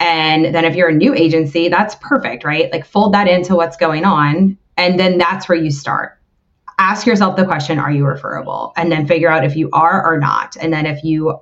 And 0.00 0.54
then 0.54 0.64
if 0.64 0.74
you're 0.74 0.88
a 0.88 0.94
new 0.94 1.14
agency, 1.14 1.68
that's 1.68 1.94
perfect, 1.96 2.42
right? 2.42 2.72
Like 2.72 2.86
fold 2.86 3.12
that 3.12 3.28
into 3.28 3.54
what's 3.54 3.76
going 3.76 4.06
on. 4.06 4.56
And 4.78 4.98
then 4.98 5.18
that's 5.18 5.46
where 5.46 5.58
you 5.58 5.70
start. 5.70 6.18
Ask 6.78 7.06
yourself 7.06 7.36
the 7.36 7.44
question, 7.44 7.78
are 7.78 7.92
you 7.92 8.06
referable? 8.06 8.72
And 8.76 8.90
then 8.90 9.06
figure 9.06 9.28
out 9.28 9.44
if 9.44 9.56
you 9.56 9.68
are 9.74 10.10
or 10.10 10.18
not. 10.18 10.56
And 10.58 10.72
then 10.72 10.86
if 10.86 11.04
you 11.04 11.38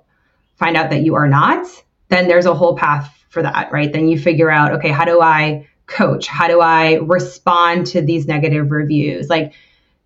find 0.56 0.76
out 0.76 0.90
that 0.90 1.02
you 1.02 1.14
are 1.14 1.28
not, 1.28 1.68
then 2.08 2.26
there's 2.26 2.46
a 2.46 2.54
whole 2.54 2.76
path 2.76 3.16
for 3.28 3.42
that, 3.42 3.70
right? 3.70 3.92
Then 3.92 4.08
you 4.08 4.18
figure 4.18 4.50
out, 4.50 4.72
okay, 4.72 4.90
how 4.90 5.04
do 5.04 5.20
I 5.22 5.68
coach? 5.86 6.26
How 6.26 6.48
do 6.48 6.60
I 6.60 6.94
respond 6.94 7.86
to 7.88 8.02
these 8.02 8.26
negative 8.26 8.72
reviews? 8.72 9.28
Like 9.28 9.52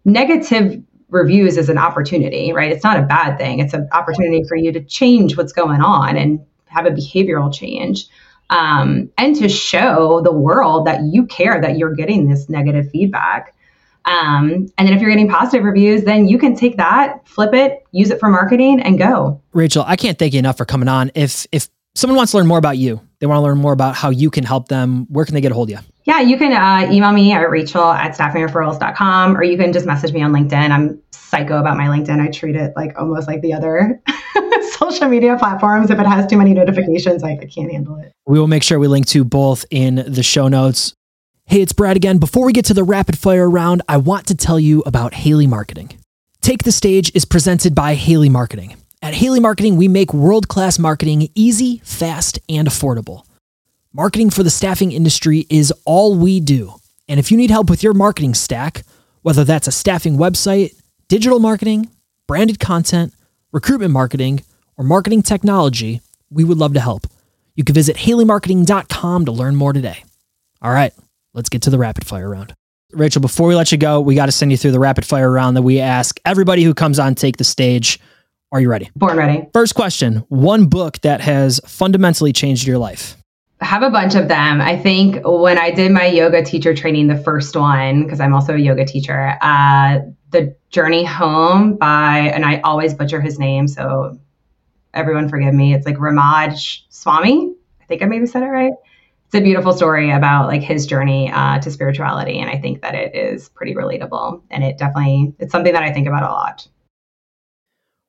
negative 0.04 0.83
reviews 1.14 1.57
as 1.57 1.68
an 1.68 1.79
opportunity, 1.79 2.53
right? 2.53 2.70
It's 2.70 2.85
not 2.85 2.98
a 2.98 3.03
bad 3.03 3.38
thing. 3.38 3.61
It's 3.61 3.72
an 3.72 3.88
opportunity 3.92 4.44
for 4.44 4.57
you 4.57 4.72
to 4.72 4.85
change 4.85 5.37
what's 5.37 5.53
going 5.53 5.81
on 5.81 6.16
and 6.16 6.44
have 6.66 6.85
a 6.85 6.90
behavioral 6.90 7.55
change. 7.55 8.07
Um, 8.50 9.11
and 9.16 9.35
to 9.37 9.48
show 9.48 10.20
the 10.20 10.33
world 10.33 10.87
that 10.87 11.03
you 11.05 11.24
care 11.27 11.61
that 11.61 11.79
you're 11.79 11.94
getting 11.94 12.29
this 12.29 12.50
negative 12.50 12.90
feedback. 12.90 13.55
Um, 14.05 14.68
and 14.77 14.87
then 14.87 14.92
if 14.92 15.00
you're 15.00 15.11
getting 15.11 15.31
positive 15.31 15.64
reviews, 15.64 16.05
then 16.05 16.29
you 16.29 16.37
can 16.37 16.55
take 16.55 16.77
that, 16.77 17.27
flip 17.27 17.55
it, 17.55 17.85
use 17.92 18.11
it 18.11 18.20
for 18.20 18.29
marketing, 18.29 18.83
and 18.83 18.98
go. 18.98 19.40
Rachel, 19.55 19.83
I 19.87 19.96
can't 19.96 20.18
thank 20.18 20.35
you 20.35 20.40
enough 20.40 20.59
for 20.59 20.66
coming 20.66 20.88
on. 20.88 21.11
If 21.14 21.46
if 21.53 21.68
someone 21.94 22.16
wants 22.16 22.33
to 22.33 22.38
learn 22.38 22.46
more 22.46 22.59
about 22.59 22.77
you, 22.77 23.00
they 23.20 23.27
want 23.27 23.38
to 23.38 23.42
learn 23.42 23.57
more 23.57 23.72
about 23.72 23.94
how 23.94 24.11
you 24.11 24.31
can 24.31 24.44
help 24.44 24.68
them, 24.68 25.07
where 25.09 25.24
can 25.24 25.35
they 25.35 25.40
get 25.40 25.53
a 25.53 25.55
hold 25.55 25.70
of 25.70 25.79
you? 25.79 25.79
Yeah, 26.05 26.20
you 26.20 26.37
can 26.37 26.53
uh, 26.53 26.92
email 26.92 27.12
me 27.12 27.33
at 27.33 27.48
rachel 27.48 27.85
at 27.85 28.16
staffingreferrals.com 28.16 29.37
or 29.37 29.42
you 29.42 29.57
can 29.57 29.72
just 29.72 29.87
message 29.87 30.12
me 30.12 30.22
on 30.22 30.33
LinkedIn. 30.33 30.70
I'm 30.70 31.00
psycho 31.35 31.59
about 31.59 31.77
my 31.77 31.87
LinkedIn. 31.87 32.20
I 32.20 32.31
treat 32.31 32.55
it 32.55 32.73
like 32.77 32.97
almost 32.99 33.27
like 33.27 33.40
the 33.40 33.53
other 33.53 34.01
social 34.79 35.09
media 35.09 35.37
platforms. 35.37 35.90
If 35.90 35.99
it 35.99 36.07
has 36.07 36.27
too 36.27 36.37
many 36.37 36.55
notifications, 36.55 37.23
like 37.23 37.40
I 37.42 37.47
can't 37.47 37.70
handle 37.70 37.97
it. 37.99 38.12
We 38.27 38.38
will 38.38 38.47
make 38.47 38.62
sure 38.62 38.79
we 38.79 38.87
link 38.87 39.07
to 39.09 39.25
both 39.25 39.64
in 39.70 39.97
the 40.07 40.23
show 40.23 40.49
notes. 40.49 40.94
Hey, 41.47 41.61
it's 41.61 41.73
Brad 41.73 41.97
again. 41.97 42.18
Before 42.18 42.47
we 42.47 42.53
get 42.53 42.64
to 42.66 42.75
the 42.75 42.85
rapid 42.85 43.18
fire 43.18 43.51
round, 43.51 43.83
I 43.88 43.97
want 43.97 44.27
to 44.29 44.35
tell 44.35 44.61
you 44.61 44.83
about 44.87 45.12
Haley 45.12 45.47
Marketing. 45.47 45.90
Take 46.40 46.62
the 46.62 46.73
Stage 46.73 47.11
is 47.14 47.25
presented 47.25 47.75
by 47.75 47.94
Haley 47.94 48.29
Marketing. 48.29 48.77
At 49.03 49.14
Haley 49.14 49.40
Marketing, 49.40 49.77
we 49.77 49.88
make 49.88 50.14
world 50.14 50.49
class 50.49 50.79
marketing 50.79 51.29
easy, 51.35 51.83
fast, 51.85 52.38
and 52.49 52.66
affordable. 52.66 53.25
Marketing 53.92 54.31
for 54.31 54.42
the 54.42 54.51
staffing 54.51 54.92
industry 54.92 55.47
is 55.51 55.73
all 55.85 56.16
we 56.16 56.40
do. 56.40 56.75
And 57.09 57.20
if 57.20 57.31
you 57.31 57.37
need 57.37 57.51
help 57.51 57.68
with 57.68 57.83
your 57.83 57.92
marketing 57.92 58.33
stack, 58.33 58.85
whether 59.20 59.44
that's 59.44 59.68
a 59.68 59.73
staffing 59.73 60.16
website, 60.16 60.75
digital 61.08 61.38
marketing, 61.38 61.88
branded 62.26 62.58
content, 62.60 63.14
recruitment 63.52 63.92
marketing, 63.92 64.42
or 64.76 64.84
marketing 64.84 65.22
technology, 65.22 66.00
we 66.30 66.44
would 66.44 66.58
love 66.58 66.74
to 66.74 66.80
help. 66.80 67.06
You 67.54 67.64
can 67.64 67.74
visit 67.74 67.96
haleymarketing.com 67.96 69.24
to 69.26 69.32
learn 69.32 69.56
more 69.56 69.72
today. 69.72 70.04
All 70.60 70.72
right, 70.72 70.92
let's 71.32 71.48
get 71.48 71.62
to 71.62 71.70
the 71.70 71.78
rapid 71.78 72.06
fire 72.06 72.28
round. 72.28 72.54
Rachel, 72.92 73.20
before 73.20 73.48
we 73.48 73.54
let 73.54 73.72
you 73.72 73.78
go, 73.78 74.00
we 74.00 74.14
got 74.14 74.26
to 74.26 74.32
send 74.32 74.50
you 74.50 74.56
through 74.56 74.72
the 74.72 74.78
rapid 74.78 75.04
fire 75.04 75.30
round 75.30 75.56
that 75.56 75.62
we 75.62 75.80
ask 75.80 76.18
everybody 76.24 76.62
who 76.62 76.74
comes 76.74 76.98
on 76.98 77.14
take 77.14 77.36
the 77.36 77.44
stage. 77.44 77.98
Are 78.52 78.60
you 78.60 78.68
ready? 78.68 78.90
Born 78.94 79.16
ready. 79.16 79.46
First 79.52 79.74
question 79.74 80.18
One 80.28 80.66
book 80.66 81.00
that 81.00 81.20
has 81.20 81.60
fundamentally 81.66 82.32
changed 82.32 82.66
your 82.66 82.78
life 82.78 83.16
have 83.64 83.83
a 83.83 83.90
bunch 83.90 84.14
of 84.14 84.29
them. 84.29 84.61
I 84.61 84.77
think 84.77 85.20
when 85.24 85.59
I 85.59 85.70
did 85.70 85.90
my 85.90 86.07
yoga 86.07 86.44
teacher 86.44 86.74
training, 86.74 87.09
the 87.09 87.16
first 87.16 87.57
one, 87.57 88.05
because 88.05 88.20
I'm 88.20 88.35
also 88.35 88.55
a 88.55 88.59
yoga 88.59 88.85
teacher, 88.85 89.37
uh, 89.40 90.00
The 90.31 90.55
Journey 90.70 91.05
Home 91.05 91.77
by, 91.77 92.18
and 92.18 92.44
I 92.44 92.61
always 92.61 92.94
butcher 92.94 93.20
his 93.20 93.38
name, 93.38 93.66
so 93.66 94.18
everyone 94.92 95.29
forgive 95.29 95.55
me. 95.55 95.74
It's 95.74 95.87
like 95.87 95.96
Ramaj 95.96 96.83
Swami. 96.90 97.55
I 97.81 97.85
think 97.87 98.03
I 98.03 98.07
maybe 98.07 98.27
said 98.27 98.42
it 98.42 98.48
right. 98.48 98.72
It's 99.27 99.35
a 99.35 99.40
beautiful 99.40 99.72
story 99.72 100.11
about 100.11 100.46
like 100.46 100.62
his 100.62 100.87
journey 100.87 101.31
uh, 101.33 101.59
to 101.61 101.70
spirituality, 101.70 102.38
and 102.38 102.50
I 102.50 102.59
think 102.59 102.83
that 102.83 102.94
it 102.94 103.14
is 103.14 103.48
pretty 103.48 103.74
relatable, 103.74 104.42
and 104.50 104.62
it 104.62 104.79
definitely 104.79 105.35
it's 105.38 105.53
something 105.53 105.72
that 105.72 105.83
I 105.83 105.92
think 105.92 106.07
about 106.07 106.22
a 106.22 106.33
lot. 106.33 106.68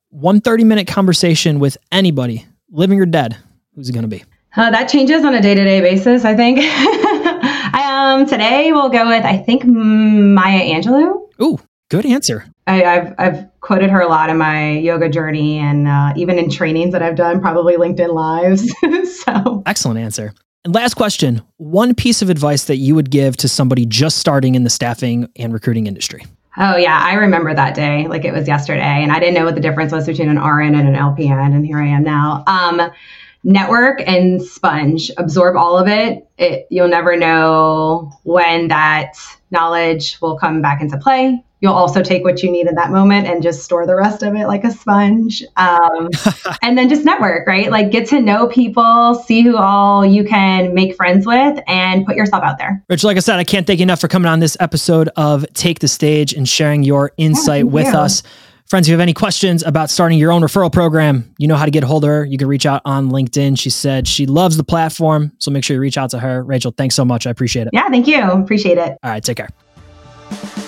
One 0.10 0.42
30 0.42 0.66
minute 0.66 0.88
conversation 0.88 1.60
with 1.60 1.78
anybody, 1.92 2.46
living 2.70 3.00
or 3.02 3.06
dead, 3.06 3.38
who's 3.74 3.90
it 3.90 3.94
going 3.94 4.04
to 4.04 4.10
be? 4.10 4.24
Uh, 4.58 4.72
that 4.72 4.88
changes 4.88 5.26
on 5.26 5.36
a 5.36 5.42
day 5.42 5.54
to 5.54 5.64
day 5.64 5.82
basis, 5.82 6.24
I 6.24 6.36
think. 6.36 6.60
I, 6.62 8.14
um, 8.14 8.26
today 8.26 8.72
we'll 8.72 8.90
go 8.90 9.08
with, 9.08 9.26
I 9.26 9.38
think, 9.38 9.66
Maya 9.66 10.62
Angelou. 10.62 11.30
Ooh, 11.42 11.60
good 11.90 12.06
answer. 12.06 12.46
I, 12.68 12.78
have 12.78 13.16
I've 13.18 13.60
quoted 13.60 13.90
her 13.90 14.00
a 14.00 14.08
lot 14.08 14.30
in 14.30 14.38
my 14.38 14.72
yoga 14.72 15.10
journey 15.10 15.58
and 15.58 15.88
uh, 15.88 16.14
even 16.16 16.40
in 16.40 16.50
trainings 16.50 16.94
that 16.94 17.02
I've 17.02 17.16
done, 17.16 17.42
probably 17.42 17.76
LinkedIn 17.76 18.14
Lives. 18.14 18.74
so 19.24 19.62
excellent 19.66 20.00
answer. 20.00 20.34
And 20.64 20.74
last 20.74 20.96
question 20.96 21.42
one 21.58 21.94
piece 21.94 22.22
of 22.22 22.30
advice 22.30 22.64
that 22.66 22.78
you 22.78 22.96
would 22.96 23.12
give 23.12 23.36
to 23.38 23.50
somebody 23.50 23.86
just 23.86 24.18
starting 24.18 24.56
in 24.56 24.64
the 24.64 24.70
staffing 24.70 25.30
and 25.36 25.54
recruiting 25.54 25.86
industry. 25.86 26.26
Oh, 26.58 26.78
yeah. 26.78 26.98
I 27.04 27.16
remember 27.16 27.54
that 27.54 27.76
day 27.76 28.08
like 28.08 28.24
it 28.24 28.32
was 28.32 28.48
yesterday. 28.48 29.04
And 29.04 29.12
I 29.12 29.20
didn't 29.20 29.36
know 29.36 29.44
what 29.44 29.56
the 29.56 29.62
difference 29.62 29.92
was 29.92 30.06
between 30.06 30.30
an 30.30 30.40
RN 30.40 30.76
and 30.76 30.88
an 30.88 30.96
LPN. 30.96 31.54
And 31.54 31.66
here 31.66 31.80
I 31.80 31.88
am 31.88 32.04
now. 32.04 32.46
Um, 32.48 32.90
network 33.46 34.02
and 34.08 34.42
sponge, 34.42 35.12
absorb 35.18 35.56
all 35.56 35.78
of 35.78 35.88
it. 35.88 36.28
it. 36.38 36.68
You'll 36.70 36.90
never 36.90 37.16
know 37.16 38.12
when 38.24 38.68
that 38.70 39.14
knowledge 39.52 40.18
will 40.20 40.38
come 40.38 40.62
back 40.62 40.82
into 40.82 40.98
play. 40.98 41.42
You'll 41.62 41.74
also 41.74 42.04
take 42.04 42.24
what 42.24 42.44
you 42.44 42.52
need 42.52 42.68
in 42.68 42.76
that 42.76 42.92
moment 42.92 43.28
and 43.28 43.42
just 43.42 43.64
store 43.64 43.88
the 43.88 43.96
rest 43.96 44.24
of 44.24 44.36
it 44.36 44.48
like 44.48 44.64
a 44.64 44.72
sponge. 44.72 45.44
Um, 45.56 46.10
and 46.62 46.78
then 46.78 46.90
just 46.90 47.06
network, 47.06 47.48
right? 47.48 47.72
Like 47.72 47.92
get 47.92 48.08
to 48.10 48.20
know 48.20 48.48
people, 48.48 49.16
see 49.26 49.42
who 49.42 49.56
all 49.56 50.06
you 50.06 50.26
can 50.26 50.74
make 50.74 50.96
friends 50.96 51.26
with, 51.26 51.60
and 51.68 52.06
put 52.06 52.16
yourself 52.16 52.44
out 52.44 52.58
there. 52.58 52.84
Rich, 52.90 53.04
like 53.04 53.16
I 53.16 53.22
said, 53.22 53.38
I 53.38 53.44
can't 53.44 53.66
thank 53.66 53.80
you 53.80 53.84
enough 53.84 54.02
for 54.02 54.08
coming 54.08 54.30
on 54.30 54.40
this 54.40 54.58
episode 54.60 55.10
of 55.16 55.46
Take 55.54 55.80
the 55.80 55.88
Stage 55.88 56.34
and 56.34 56.50
sharing 56.50 56.84
your 56.84 57.14
insight 57.18 57.66
yeah, 57.66 57.72
with 57.72 57.88
you. 57.88 57.94
us. 57.94 58.24
Friends, 58.68 58.88
if 58.88 58.90
you 58.90 58.94
have 58.94 59.02
any 59.02 59.14
questions 59.14 59.62
about 59.62 59.92
starting 59.92 60.18
your 60.18 60.32
own 60.32 60.42
referral 60.42 60.74
program, 60.74 61.32
you 61.38 61.48
know 61.48 61.56
how 61.56 61.66
to 61.66 61.72
get 61.72 61.84
a 61.84 61.88
hold 61.88 62.04
of 62.04 62.08
her. 62.08 62.26
You 62.26 62.40
can 62.40 62.48
reach 62.48 62.66
out 62.66 62.82
on 62.84 63.12
LinkedIn. 63.12 63.60
She 63.60 63.70
said 63.70 64.08
she 64.08 64.26
loves 64.26 64.58
the 64.58 64.64
platform. 64.64 65.32
So 65.38 65.52
make 65.52 65.64
sure 65.64 65.76
you 65.76 65.82
reach 65.82 66.00
out 66.00 66.10
to 66.12 66.20
her. 66.20 66.44
Rachelle, 66.44 66.76
thanks 66.76 66.96
so 66.96 67.06
much. 67.06 67.28
I 67.28 67.30
appreciate 67.30 67.68
it. 67.68 67.70
Yeah, 67.74 67.88
thank 67.90 68.08
you. 68.08 68.24
Appreciate 68.24 68.80
it. 68.80 68.98
All 69.04 69.12
right, 69.12 69.24
take 69.24 69.38
care. 69.38 70.65